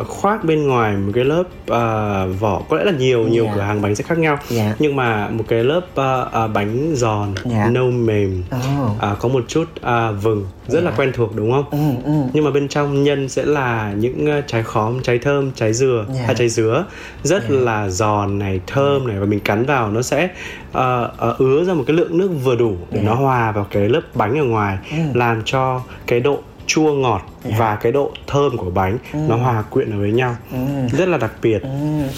[0.00, 3.52] uh, khoác bên ngoài một cái lớp uh, vỏ có lẽ là nhiều nhiều Dạ.
[3.54, 4.74] cửa hàng bánh sẽ khác nhau Dạ.
[4.78, 7.68] nhưng mà một cái lớp uh, uh, bánh giòn Dạ.
[7.70, 8.58] nâu mềm Ồ.
[9.12, 10.96] uh, có một chút uh, vừng rất là Dạ.
[10.96, 12.12] quen thuộc đúng không ừ, ừ.
[12.32, 16.22] nhưng mà bên trong nhân sẽ là những trái khóm trái thơm trái dừa Dạ.
[16.26, 16.84] hay trái dứa
[17.22, 17.56] rất Dạ.
[17.58, 20.28] là giòn này thơm này và mình cắn vào nó sẽ
[20.70, 20.78] uh,
[21.30, 23.08] uh, ứa ra một cái lượng nước vừa đủ để Dạ.
[23.08, 24.96] nó hòa vào cái lớp bánh ở ngoài Ừ.
[25.14, 27.56] làm cho cái độ chua ngọt Dạ.
[27.58, 30.36] và cái độ thơm của bánh nó hòa quyện ở với nhau.
[30.52, 30.58] Ừ.
[30.98, 31.62] rất là đặc biệt.
[31.62, 31.68] Ừ,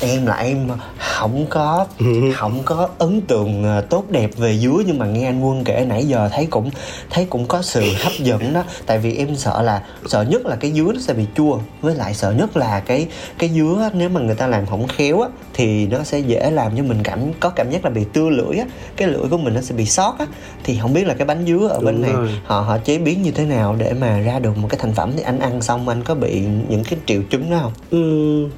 [0.01, 1.87] em là em không có
[2.35, 5.85] không có ấn tượng ờ, tốt đẹp về dứa nhưng mà nghe anh Quân kể
[5.89, 6.71] nãy giờ thấy cũng
[7.11, 8.65] thấy cũng có sự hấp dẫn đó.
[8.87, 11.59] Tại vì em sợ là sợ nhất là cái dứa nó sẽ bị chua.
[11.81, 13.07] Với lại sợ nhất là cái
[13.39, 16.77] cái dứa nếu mà người ta làm không khéo á thì nó sẽ dễ làm
[16.77, 18.65] cho mình cảm có cảm giác là bị tưa lưỡi á.
[18.97, 20.27] Cái lưỡi của mình nó sẽ bị sót á.
[20.65, 22.29] Thì không biết là cái bánh dứa ở bên Đúng này rồi.
[22.45, 25.13] họ họ chế biến như thế nào để mà ra được một cái thành phẩm
[25.19, 27.73] thì anh ăn xong anh có bị những cái triệu chứng đó không?
[27.91, 28.51] Ừm.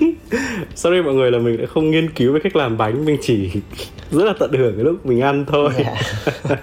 [0.74, 3.50] Sorry mọi người là mình đã không nghiên cứu về cách làm bánh Mình chỉ
[4.10, 5.70] rất là tận hưởng cái lúc mình ăn thôi.
[5.78, 5.94] Dạ.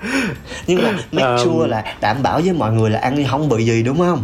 [0.67, 3.65] nhưng mà make Um, sure là đảm bảo với mọi người là ăn không bị
[3.65, 4.23] gì đúng không?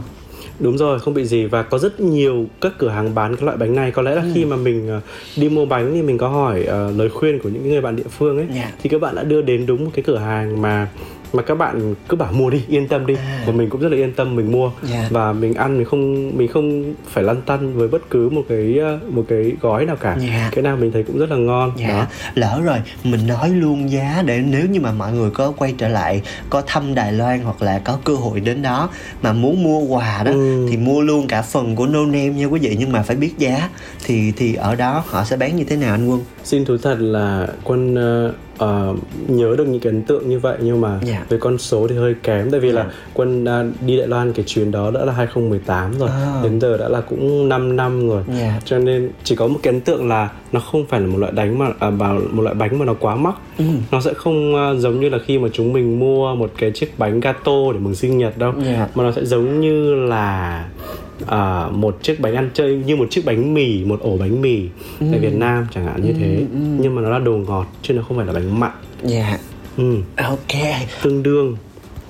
[0.60, 3.58] Đúng rồi, không bị gì Và có rất nhiều các cửa hàng bán cái loại
[3.58, 3.92] bánh này.
[3.92, 5.02] Có lẽ là khi mà mình ờ,
[5.36, 8.10] đi mua bánh Thì mình có hỏi ờ, lời khuyên của những người bạn địa
[8.18, 8.48] phương ấy.
[8.56, 8.72] Dạ.
[8.84, 10.88] Thì các bạn đã đưa đến đúng một cái cửa hàng mà
[11.34, 13.44] mà các bạn cứ bảo mua đi yên tâm đi À.
[13.46, 15.08] và mình cũng rất là yên tâm mình mua Dạ.
[15.10, 18.78] và mình ăn mình không mình không phải lăn tăn với bất cứ một cái
[18.82, 20.50] ờ, một cái gói nào cả Dạ.
[20.52, 22.06] cái nào mình thấy cũng rất là ngon Dạ, đó
[22.36, 25.88] lỡ rồi mình nói luôn giá để nếu như mà mọi người có quay trở
[25.88, 28.90] lại có thăm Đài Loan hoặc là có cơ hội đến đó
[29.22, 30.68] mà muốn mua quà đó Ừ.
[30.72, 33.32] thì mua luôn cả phần của No Name nha quý vị nhưng mà phải biết
[33.38, 33.70] giá
[34.06, 36.20] thì thì ở đó họ sẽ bán như thế nào anh Quân?
[36.44, 38.94] Xin thú thật là quân ờ, ờ,
[39.28, 41.26] nhớ được những cái ấn tượng như vậy nhưng mà Dạ.
[41.30, 44.46] với con số thì hơi kém tại vì là quân đã đi Đài Loan cái
[44.48, 46.40] chuyến đó đã là 2018 rồi À.
[46.44, 48.60] đến giờ đã là cũng 5 năm rồi Dạ.
[48.66, 51.32] cho nên chỉ có một cái ấn tượng là nó không phải là một loại
[51.32, 53.66] đánh mà à, bảo một loại bánh mà nó quá mắc Ừ.
[53.92, 57.00] nó sẽ không ờ, giống như là khi mà chúng mình mua một cái chiếc
[57.00, 58.88] bánh gato để mừng sinh nhật đâu Dạ.
[58.96, 60.66] mà nó sẽ giống như là
[61.28, 64.62] à, một chiếc bánh ăn chơi như một chiếc bánh mì một ổ bánh mì
[65.00, 66.46] tại Việt Nam chẳng hạn như thế.
[66.54, 68.72] nhưng mà nó là đồ ngọt chứ nó không phải là bánh mặn.
[69.04, 69.38] Dạ.
[69.78, 70.62] ừ, Ok.
[71.04, 71.58] tương đương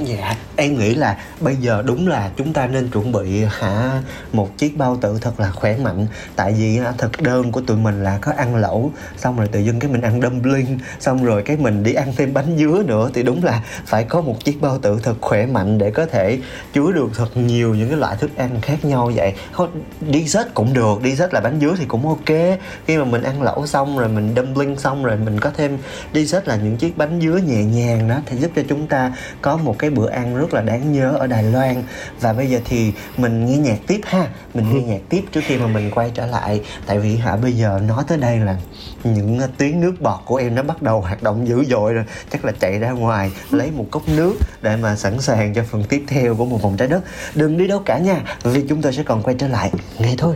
[0.05, 4.01] Dạ, em nghĩ là bây giờ đúng là chúng ta nên chuẩn bị hả
[4.33, 6.07] một chiếc bao tử thật là khỏe mạnh.
[6.35, 9.59] Tại vì á, thực đơn của tụi mình là có ăn lẩu Xong rồi tự
[9.59, 13.09] dưng cái mình ăn dumpling Xong rồi cái mình đi ăn thêm bánh dứa nữa
[13.13, 16.39] Thì đúng là phải có một chiếc bao tử thật khỏe mạnh Để có thể
[16.73, 19.33] chứa được thật nhiều những cái loại thức ăn khác nhau vậy.
[19.51, 19.81] Không,
[20.13, 22.59] Dessert cũng được, dessert là bánh dứa thì cũng ok.
[22.87, 25.77] Khi mà mình ăn lẩu xong rồi mình dumpling xong rồi mình có thêm
[26.13, 29.57] dessert là những chiếc bánh dứa nhẹ nhàng đó Thì giúp cho chúng ta có
[29.57, 31.83] một cái bữa ăn rất là đáng nhớ ở Đài Loan.
[32.19, 34.27] Và bây giờ thì mình nghe nhạc tiếp ha.
[34.53, 36.61] Mình nghe nhạc tiếp trước khi mà mình quay trở lại.
[36.85, 38.57] Tại vì hả, bây giờ nói tới đây là
[39.03, 42.05] những à, tiếng nước bọt của em nó bắt đầu hoạt động dữ dội rồi.
[42.31, 45.83] Chắc là chạy ra ngoài, lấy một cốc nước để mà sẵn sàng cho phần
[45.83, 47.03] tiếp theo của một vòng trái đất.
[47.35, 49.71] Đừng đi đâu cả nha, Vì chúng tôi sẽ còn quay trở lại.
[49.99, 50.35] Ngay thôi.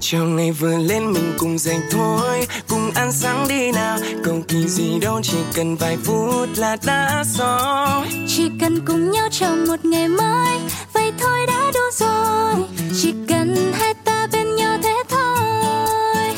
[0.00, 3.98] Chiều ngày vừa lên mình cùng dậy thôi Cùng ăn sáng đi nào.
[4.24, 8.06] Cầu kỳ gì đâu chỉ cần vài phút là đã xong.
[8.28, 10.58] Chỉ cần cùng nhau chào một ngày mới
[10.92, 12.66] vậy thôi đã đủ rồi.
[13.02, 16.34] Chỉ cần hai ta bên nhau thế thôi.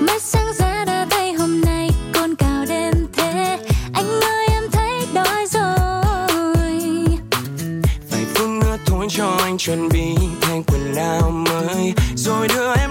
[0.00, 3.58] Mới sáng ra đã thấy hôm nay cồn cào đêm thế.
[3.92, 6.78] Anh ơi em thấy đói rồi.
[8.10, 11.30] Vài phút nữa thôi cho anh chuẩn bị thay quần áo
[12.42, 12.81] mới Rồi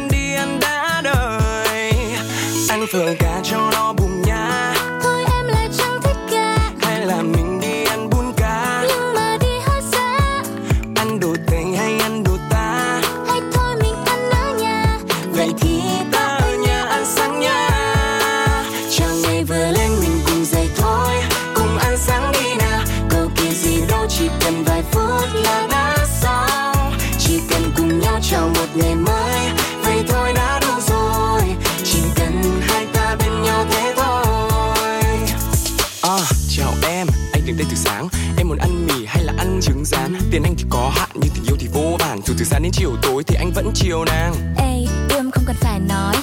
[43.91, 44.33] chiều nàng.
[44.57, 44.77] Ê,
[45.09, 46.15] yêu em không cần phải nói.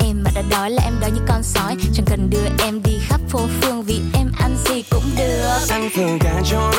[0.00, 1.76] Em mà đã đói là em đói như con sói.
[1.94, 5.58] Chẳng cần đưa em đi khắp phố phường Vì em ăn gì cũng được.
[5.68, 6.72] Ăn phở cá cho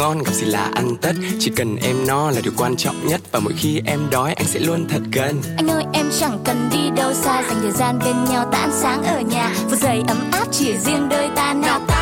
[0.00, 3.20] ngon gặp gì là ăn tất Chỉ cần em no là điều quan trọng nhất
[3.32, 5.42] Và mỗi khi em đói, anh sẽ luôn thật gần.
[5.56, 9.02] Anh ơi, em chẳng cần đi đâu xa, Dành thời gian bên nhau ta sáng
[9.02, 9.54] ở nhà.
[9.70, 11.54] Phút giây ấm áp chỉ riêng đôi ta.
[11.54, 11.99] Nào ta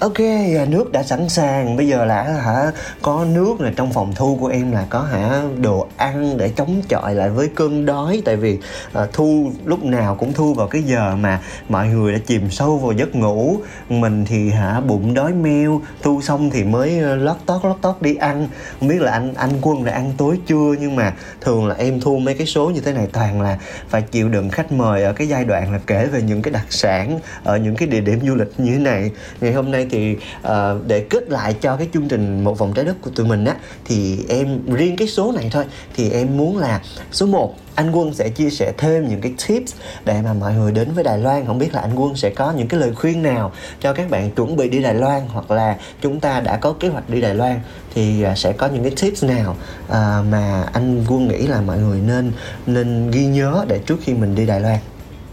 [0.00, 0.18] Ok,
[0.58, 1.76] à, nước đã sẵn sàng.
[1.76, 2.72] Bây giờ là hả
[3.02, 6.82] có nước là trong phòng thu của em là có hả đồ ăn để chống
[6.88, 8.58] chọi lại với cơn đói tại vì
[8.92, 12.78] à, thu lúc nào cũng thu vào cái giờ mà mọi người đã chìm sâu
[12.78, 13.56] vào giấc ngủ.
[13.88, 18.02] Mình thì hả bụng đói meo, thu xong thì mới ờ, lót tót lót tót
[18.02, 18.48] đi ăn.
[18.80, 22.00] Không biết là anh anh Quân đã ăn tối chưa nhưng mà thường là em
[22.00, 25.12] thu mấy cái số như thế này toàn là phải chịu đựng khách mời ở
[25.12, 28.20] cái giai đoạn là kể về những cái đặc sản ở những cái địa điểm
[28.26, 30.16] du lịch như thế này ngày hôm nay thì
[30.46, 30.52] uh,
[30.86, 33.54] để kết lại cho cái chương trình một vòng trái đất của tụi mình á
[33.84, 35.64] thì em riêng cái số này thôi
[35.94, 36.80] thì em muốn là
[37.12, 39.74] số 1 anh Quân sẽ chia sẻ thêm những cái tips
[40.04, 42.52] để mà mọi người đến với Đài Loan không biết là anh Quân sẽ có
[42.52, 45.76] những cái lời khuyên nào cho các bạn chuẩn bị đi Đài Loan hoặc là
[46.02, 47.60] chúng ta đã có kế hoạch đi Đài Loan
[47.94, 49.56] thì ờ, sẽ có những cái tips nào
[49.86, 49.92] uh,
[50.30, 52.32] mà anh Quân nghĩ là mọi người nên
[52.66, 54.78] nên ghi nhớ để trước khi mình đi Đài Loan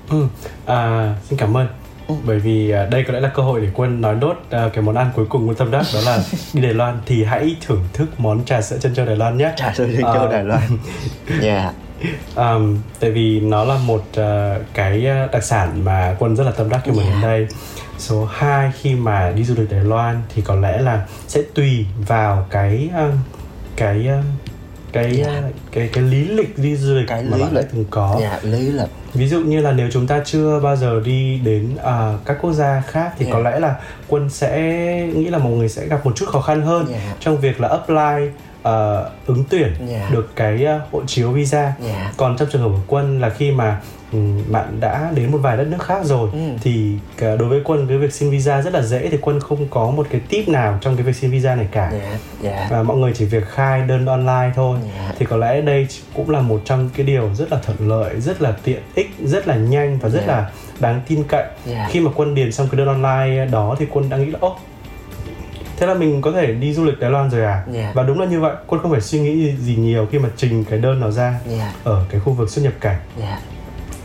[0.10, 0.28] Ừ,
[0.66, 1.83] à, xin cảm ơn.
[2.08, 2.16] Ừ.
[2.26, 4.84] Bởi vì à, đây có lẽ là cơ hội để Quân nói nốt à, cái
[4.84, 6.20] món ăn cuối cùng của tâm đắc đó là
[6.54, 9.52] đi Đài Loan thì hãy thưởng thức món trà sữa chân châu Đài Loan nhé.
[9.58, 10.62] trà sữa chân châu Ờ, Đài Loan
[11.42, 11.72] dạ
[12.36, 16.52] Um, tại vì nó là một à, cái à, đặc sản mà Quân rất là
[16.52, 17.10] tâm đắc khi mà Dạ.
[17.10, 17.48] đến đây.
[17.98, 21.86] Số 2 khi mà đi du lịch Đài Loan thì có lẽ là sẽ tùy
[22.08, 23.12] vào cái um,
[23.76, 24.24] cái um,
[24.94, 25.28] cái Dạ.
[25.32, 25.42] à,
[25.72, 27.70] cái cái lý lịch đi du lịch Cái mà lý bạn đã lịch.
[27.74, 28.18] từng có.
[28.22, 31.76] dạ lý lịch Ví dụ như là nếu chúng ta chưa bao giờ đi đến
[31.84, 33.34] à, các quốc gia khác thì Yeah.
[33.34, 33.76] có lẽ là
[34.08, 34.60] quân sẽ
[35.16, 37.02] nghĩ là mọi người sẽ gặp một chút khó khăn hơn Yeah.
[37.20, 38.30] trong việc là apply
[38.64, 40.12] à, ứng tuyển Yeah.
[40.12, 41.74] được cái à, hộ chiếu visa.
[41.86, 42.14] Yeah.
[42.18, 45.58] Còn trong trường hợp của quân là khi mà ừm, bạn đã đến một vài
[45.58, 46.40] đất nước khác rồi Ừ.
[46.62, 49.68] thì cả đối với quân cái việc xin visa rất là dễ thì quân không
[49.70, 52.84] có một cái tip nào trong cái việc xin visa này cả dạ dạ và
[52.84, 55.12] mọi người chỉ việc khai đơn online thôi Dạ.
[55.20, 58.42] thì có lẽ đây cũng là một trong cái điều rất là thuận lợi rất
[58.42, 60.34] là tiện ích rất là nhanh và rất Dạ.
[60.36, 61.88] là đáng tin cậy Dạ.
[61.92, 64.56] khi mà quân điền xong cái đơn online đó thì quân đã nghĩ là ô
[65.84, 67.64] thế là mình có thể đi du lịch Đài Loan rồi à?
[67.74, 67.92] Dạ.
[67.96, 70.64] và đúng là như vậy quân không phải suy nghĩ gì nhiều khi mà trình
[70.70, 71.74] cái đơn nó ra dạ.
[71.84, 72.98] ở cái khu vực xuất nhập cảnh.
[73.20, 73.40] Dạ.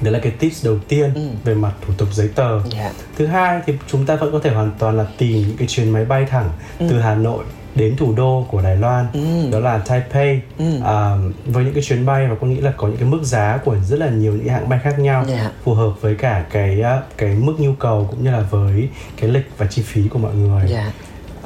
[0.01, 1.20] Đấy là cái tips đầu tiên Ừ.
[1.45, 2.61] về mặt thủ tục giấy tờ.
[2.72, 2.91] Dạ.
[3.18, 5.91] Thứ hai thì chúng ta vẫn có thể hoàn toàn là tìm những cái chuyến
[5.91, 9.07] máy bay thẳng từ Hà Nội đến thủ đô của Đài Loan.
[9.12, 9.51] Ừ.
[9.53, 10.41] đó là Taipei.
[10.59, 10.64] Ừ.
[10.85, 11.16] à,
[11.47, 13.76] với những cái chuyến bay và con nghĩ là có những cái mức giá của
[13.89, 15.51] rất là nhiều những hãng bay khác nhau Dạ.
[15.64, 18.89] phù hợp với cả cái á, cái mức nhu cầu cũng như là với
[19.20, 20.68] cái lịch và chi phí của mọi người.
[20.68, 20.93] Dạ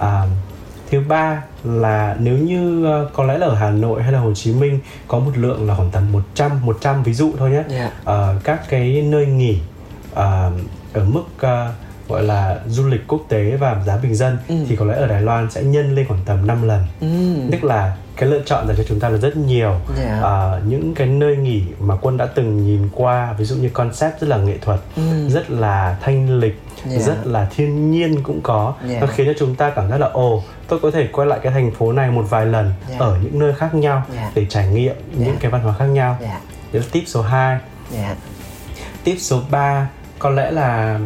[0.02, 0.24] à,
[0.90, 4.34] thứ ba là nếu như ờ, có lẽ là ở Hà Nội hay là Hồ
[4.34, 4.78] Chí Minh
[5.08, 7.90] có một lượng là khoảng tầm 100 100 ví dụ thôi nhé Dạ.
[8.04, 9.58] Ờ, các cái nơi nghỉ
[10.14, 10.50] ờ,
[10.92, 11.72] ở mức ờ,
[12.12, 14.54] gọi là du lịch quốc tế và giá bình dân Ừ.
[14.68, 17.06] thì có lẽ ở Đài Loan sẽ nhân lên khoảng tầm 5 lần ừ
[17.52, 20.18] tức là cái lựa chọn dành cho chúng ta là rất nhiều Dạ.
[20.22, 24.20] Ờ, những cái nơi nghỉ mà quân đã từng nhìn qua ví dụ như concept
[24.20, 25.28] rất là nghệ thuật Ừ.
[25.28, 26.98] rất là thanh lịch Dạ.
[26.98, 29.00] rất là thiên nhiên cũng có Dạ.
[29.00, 31.52] nó khiến cho chúng ta cảm giác là ồ tôi có thể quay lại cái
[31.52, 32.96] thành phố này một vài lần Dạ.
[32.98, 34.30] ở những nơi khác nhau Dạ.
[34.34, 35.26] để trải nghiệm Dạ.
[35.26, 36.40] những cái văn hóa khác nhau dạ
[36.72, 37.58] đấy là tip số 2
[37.90, 38.14] dạ
[39.04, 39.88] tip số 3
[40.18, 40.98] có lẽ là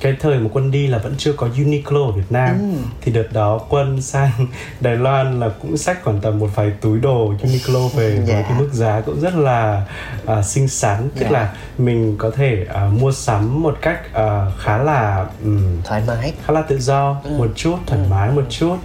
[0.00, 2.78] cái thời mà quân đi là vẫn chưa có Uniqlo ở Việt Nam Ừ.
[3.00, 4.30] thì đợt đó quân sang
[4.80, 8.42] Đài Loan là cũng xách khoảng tầm một vài túi đồ Uniqlo về với Dạ.
[8.48, 9.82] cái mức giá cũng rất là
[10.26, 11.30] à, xinh xắn tức Dạ.
[11.30, 16.32] là mình có thể à, mua sắm một cách à, khá là ừm, thoải mái
[16.46, 17.30] khá là tự do Ừ.
[17.38, 18.76] một chút thoải mái một chút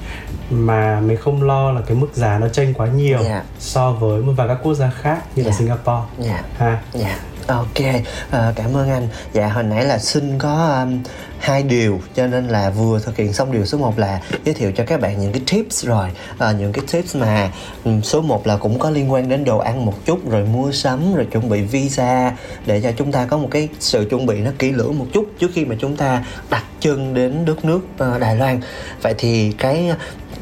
[0.50, 3.44] mà mình không lo là cái mức giá nó chênh quá nhiều Dạ.
[3.60, 5.56] so với một vài các quốc gia khác như là Dạ.
[5.58, 7.18] Singapore dạ ha Dạ,
[7.48, 9.08] ok, Ờ, cảm ơn anh.
[9.34, 11.04] Dạ, hồi nãy là xin có um,
[11.40, 14.72] hai điều cho nên là vừa thực hiện xong điều số 1 là giới thiệu
[14.76, 17.52] cho các bạn những cái tips rồi Ờ, những cái tips mà
[17.84, 20.72] um, số 1 là cũng có liên quan đến đồ ăn một chút rồi mua
[20.72, 22.34] sắm rồi chuẩn bị visa
[22.66, 25.26] để cho chúng ta có một cái sự chuẩn bị nó kỹ lưỡng một chút
[25.40, 28.60] trước khi mà chúng ta đặt chân đến đất nước uh, Đài Loan.
[29.02, 29.92] Vậy thì cái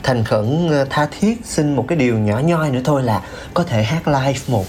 [0.04, 3.22] thành khẩn ờ, tha thiết xin một cái điều nhỏ nhoi nữa thôi là
[3.54, 4.66] có thể hát live một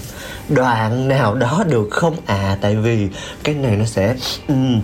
[0.49, 3.09] đoạn nào đó được không à tại vì
[3.43, 4.15] cái này nó sẽ
[4.47, 4.81] um,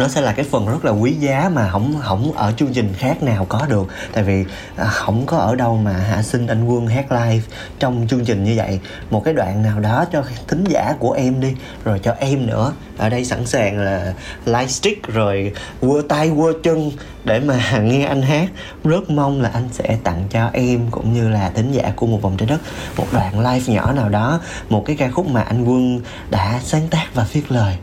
[0.00, 2.92] nó sẽ là cái phần rất là quý giá mà không không ở chương trình
[2.98, 3.86] khác nào có được.
[4.12, 4.44] Tại vì
[4.76, 7.42] à, không có ở đâu mà hạ xin anh quân hát live
[7.78, 8.80] trong chương trình như vậy.
[9.10, 12.72] Một cái đoạn nào đó cho thính giả của em đi rồi cho em nữa.
[12.98, 16.90] Ở đây sẵn sàng là live stick rồi quơ tay quơ chân
[17.24, 18.48] để mà nghe anh hát.
[18.84, 22.22] Rất mong là anh sẽ tặng cho em cũng như là thính giả của một
[22.22, 22.60] vòng trái đất
[22.96, 24.40] một đoạn live nhỏ nào đó.
[24.68, 27.76] Một cái ca khúc mà anh quân đã sáng tác và viết lời.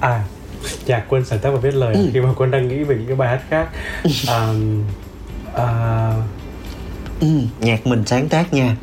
[0.00, 0.24] À,
[0.86, 2.10] nhạc quân sáng tác và viết lời Ừ.
[2.14, 3.68] khi mà quân đang nghĩ về những cái bài hát khác.
[4.28, 4.52] À,
[5.54, 6.12] à,
[7.20, 7.26] ừ,
[7.60, 8.76] nhạc mình sáng tác nha.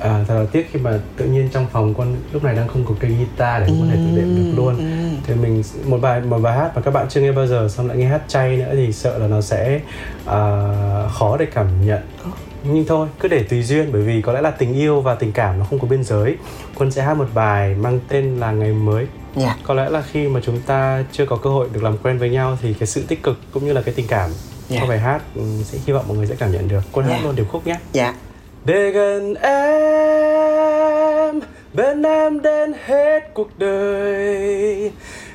[0.00, 2.84] À, thật là tiếc khi mà tự nhiên trong phòng con lúc này đang không
[2.84, 4.76] có cây guitar để có thể tự đệm được luôn.
[5.26, 7.88] thì mình một bài một bài hát mà các bạn chưa nghe bao giờ xong
[7.88, 9.80] lại nghe hát chay nữa thì sợ là nó sẽ
[10.24, 10.30] uh,
[11.12, 12.00] khó để cảm nhận.
[12.64, 15.32] Nhưng thôi cứ để tùy duyên bởi vì có lẽ là tình yêu và tình
[15.32, 16.36] cảm nó không có biên giới.
[16.74, 19.06] Quân sẽ hát một bài mang tên là ngày mới
[19.36, 19.56] yeah.
[19.56, 19.56] Dạ.
[19.62, 22.30] có lẽ là khi mà chúng ta chưa có cơ hội được làm quen với
[22.30, 24.32] nhau thì cái sự tích cực cũng như là cái tình cảm yeah.
[24.68, 24.78] Dạ.
[24.78, 27.16] trong bài hát ừ, sẽ hy vọng mọi người sẽ cảm nhận được quân yeah.
[27.16, 27.28] hát dạ.
[27.28, 28.14] luôn điệp khúc nhé dạ yeah.
[28.64, 30.24] để gần em
[31.72, 34.92] bên em đến hết cuộc đời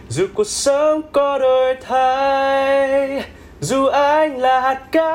[0.10, 3.24] dù cuộc sống có đổi thay
[3.62, 5.10] dù anh là hạt cát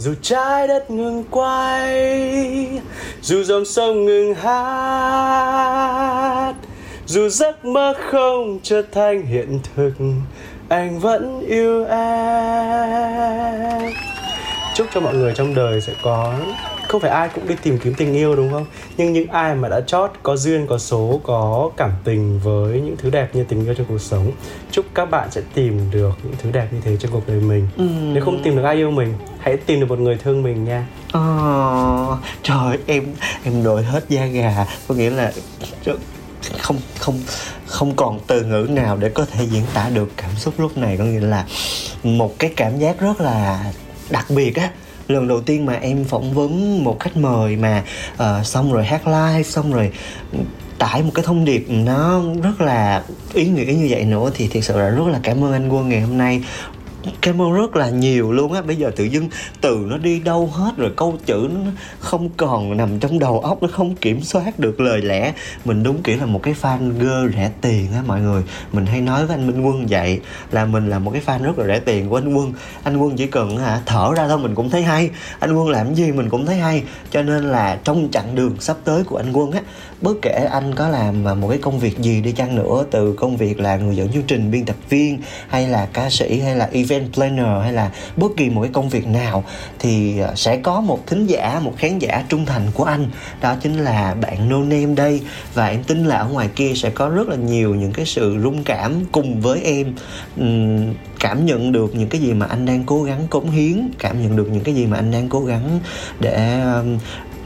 [0.00, 2.80] dù trái đất ngừng quay,
[3.22, 4.54] dù dòng sông ngừng hát,
[7.06, 9.92] dù giấc mơ không trở thành hiện thực,
[10.68, 13.10] anh vẫn yêu em
[14.80, 16.34] chúc cho mọi người trong đời sẽ có
[16.88, 18.66] không phải ai cũng đi tìm kiếm tình yêu đúng không?
[18.96, 22.96] Nhưng những ai mà đã chót có duyên có số có cảm tình với những
[22.96, 24.32] thứ đẹp như tình yêu trong cuộc sống
[24.70, 27.68] chúc các bạn sẽ tìm được những thứ đẹp như thế trong cuộc đời mình.
[27.76, 27.84] Ừ.
[28.12, 30.86] nếu không tìm được ai yêu mình hãy tìm được một người thương mình nha.
[31.18, 33.04] Oh, trời em
[33.44, 34.66] em nổi hết da gà.
[34.88, 35.32] Có nghĩa là
[36.58, 37.20] không không
[37.66, 40.96] không còn từ ngữ nào để có thể diễn tả được cảm xúc lúc này.
[40.96, 41.44] Có nghĩa là
[42.02, 43.72] một cái cảm giác rất là
[44.10, 44.70] đặc biệt á
[45.08, 47.84] lần đầu tiên mà em phỏng vấn một khách mời mà
[48.14, 49.92] uh, xong rồi hát live xong rồi
[50.78, 53.02] tải một cái thông điệp nó rất là
[53.34, 55.88] ý nghĩa như vậy nữa thì thực sự là rất là cảm ơn anh quân
[55.88, 56.42] ngày hôm nay
[57.20, 58.62] cảm ơn rất là nhiều luôn á.
[58.62, 59.28] Bây giờ tự dưng
[59.60, 63.62] từ nó đi đâu hết rồi câu chữ nó không còn nằm trong đầu óc,
[63.62, 65.32] nó không kiểm soát được lời lẽ.
[65.64, 68.42] Mình đúng kiểu là một cái fan gơ rẻ tiền á mọi người.
[68.72, 70.20] Mình hay nói với anh minh quân vậy,
[70.50, 72.52] là mình là một cái fan rất là rẻ tiền của anh quân.
[72.82, 75.10] Anh quân chỉ cần hả, thở ra thôi mình cũng thấy hay.
[75.38, 76.82] Anh quân làm gì mình cũng thấy hay.
[77.10, 79.60] Cho nên là trong chặng đường sắp tới của anh quân á,
[80.00, 83.36] bất kể anh có làm một cái công việc gì đi chăng nữa, từ công
[83.36, 86.68] việc là người dẫn chương trình biên tập viên, hay là ca sĩ, hay là
[86.72, 89.44] y event planner hay là bất kỳ một cái công việc nào
[89.78, 93.06] thì ờ, sẽ có một thính giả, một khán giả trung thành của anh.
[93.40, 95.20] Đó chính là bạn no name đây.
[95.54, 98.38] Và em tin là ở ngoài kia sẽ có rất là nhiều những cái sự
[98.42, 99.94] rung cảm cùng với em.
[101.20, 104.36] Cảm nhận được những cái gì mà anh đang cố gắng cống hiến, cảm nhận
[104.36, 105.80] được những cái gì mà anh đang cố gắng
[106.20, 106.62] để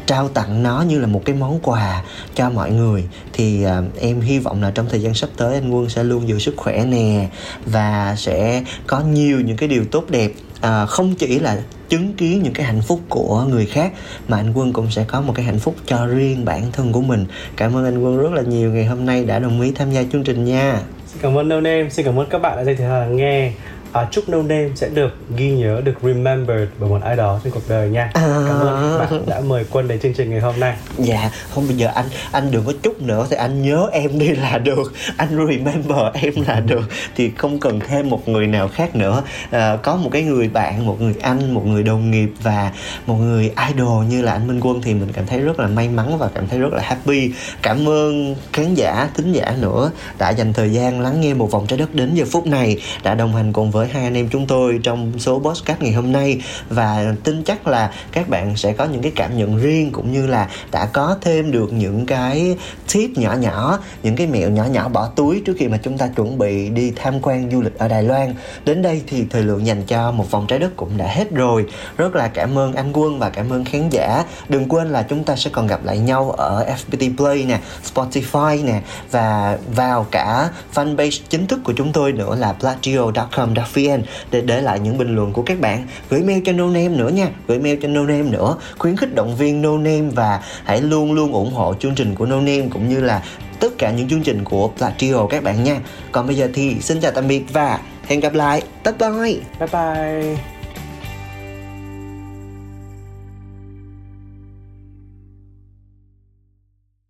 [0.06, 2.02] trao tặng nó như là một cái món quà
[2.34, 3.04] cho mọi người.
[3.32, 6.28] Thì uh, em hy vọng là trong thời gian sắp tới anh quân sẽ luôn
[6.28, 7.28] giữ sức khỏe nè
[7.66, 10.30] và sẽ có nhiều những cái điều tốt đẹp.
[10.58, 13.92] Uh, không chỉ là chứng kiến những cái hạnh phúc của người khác
[14.28, 17.00] mà anh quân cũng sẽ có một cái hạnh phúc cho riêng bản thân của
[17.00, 17.26] mình.
[17.56, 20.02] Cảm ơn anh quân rất là nhiều ngày hôm nay đã đồng ý tham gia
[20.12, 20.80] chương trình nha.
[21.06, 23.52] Xin cảm ơn đâu em xin cảm ơn các bạn đã dành thời gian nghe
[23.94, 27.52] à, chúc No Name sẽ được ghi nhớ được remembered bởi một ai đó trên
[27.52, 28.10] cuộc đời nha.
[28.14, 28.22] À...
[28.48, 30.76] cảm ơn bạn đã mời quân đến chương trình ngày hôm nay.
[30.98, 34.28] Dạ không bây giờ anh anh đừng có chúc nữa thì anh nhớ em đi
[34.28, 34.92] là được.
[35.16, 36.90] Anh remember em là được.
[37.16, 39.22] Thì không cần thêm một người nào khác nữa.
[39.50, 42.72] À, có một cái người bạn một người anh một người đồng nghiệp và
[43.06, 45.88] một người idol như là anh Minh Quân thì mình cảm thấy rất là may
[45.88, 47.30] mắn và cảm thấy rất là happy.
[47.62, 51.66] Cảm ơn khán giả thính giả nữa đã dành thời gian lắng nghe một vòng
[51.66, 54.28] trái đất đến giờ phút này đã đồng hành cùng với với hai anh em
[54.28, 56.40] chúng tôi trong số podcast ngày hôm nay.
[56.68, 60.26] Và tin chắc là các bạn sẽ có những cái cảm nhận riêng cũng như
[60.26, 62.56] là đã có thêm được những cái
[62.92, 66.06] tip nhỏ nhỏ, những cái mẹo nhỏ nhỏ bỏ túi trước khi mà chúng ta
[66.16, 68.34] chuẩn bị đi tham quan du lịch ở Đài Loan.
[68.64, 71.66] Đến đây thì thời lượng dành cho một vòng trái đất cũng đã hết rồi.
[71.96, 74.24] Rất là cảm ơn anh Quân và cảm ơn khán giả.
[74.48, 77.60] Đừng quên là chúng ta sẽ còn gặp lại nhau ở FPT Play nè,
[77.94, 78.80] Spotify nè
[79.10, 84.60] và vào cả fanpage chính thức của chúng tôi nữa là platio.com.vn vn để để
[84.60, 85.86] lại những bình luận của các bạn.
[86.10, 87.28] Gửi mail cho no name nữa nha.
[87.48, 88.56] Gửi mail cho no name nữa.
[88.78, 92.26] Khuyến khích động viên no name và hãy luôn luôn ủng hộ chương trình của
[92.26, 93.22] no name cũng như là
[93.60, 95.80] tất cả những chương trình của Platio các bạn nha.
[96.12, 98.62] Còn bây giờ thì xin chào tạm biệt và hẹn gặp lại.
[98.84, 99.36] Bye bye.
[99.58, 100.53] Bye bye.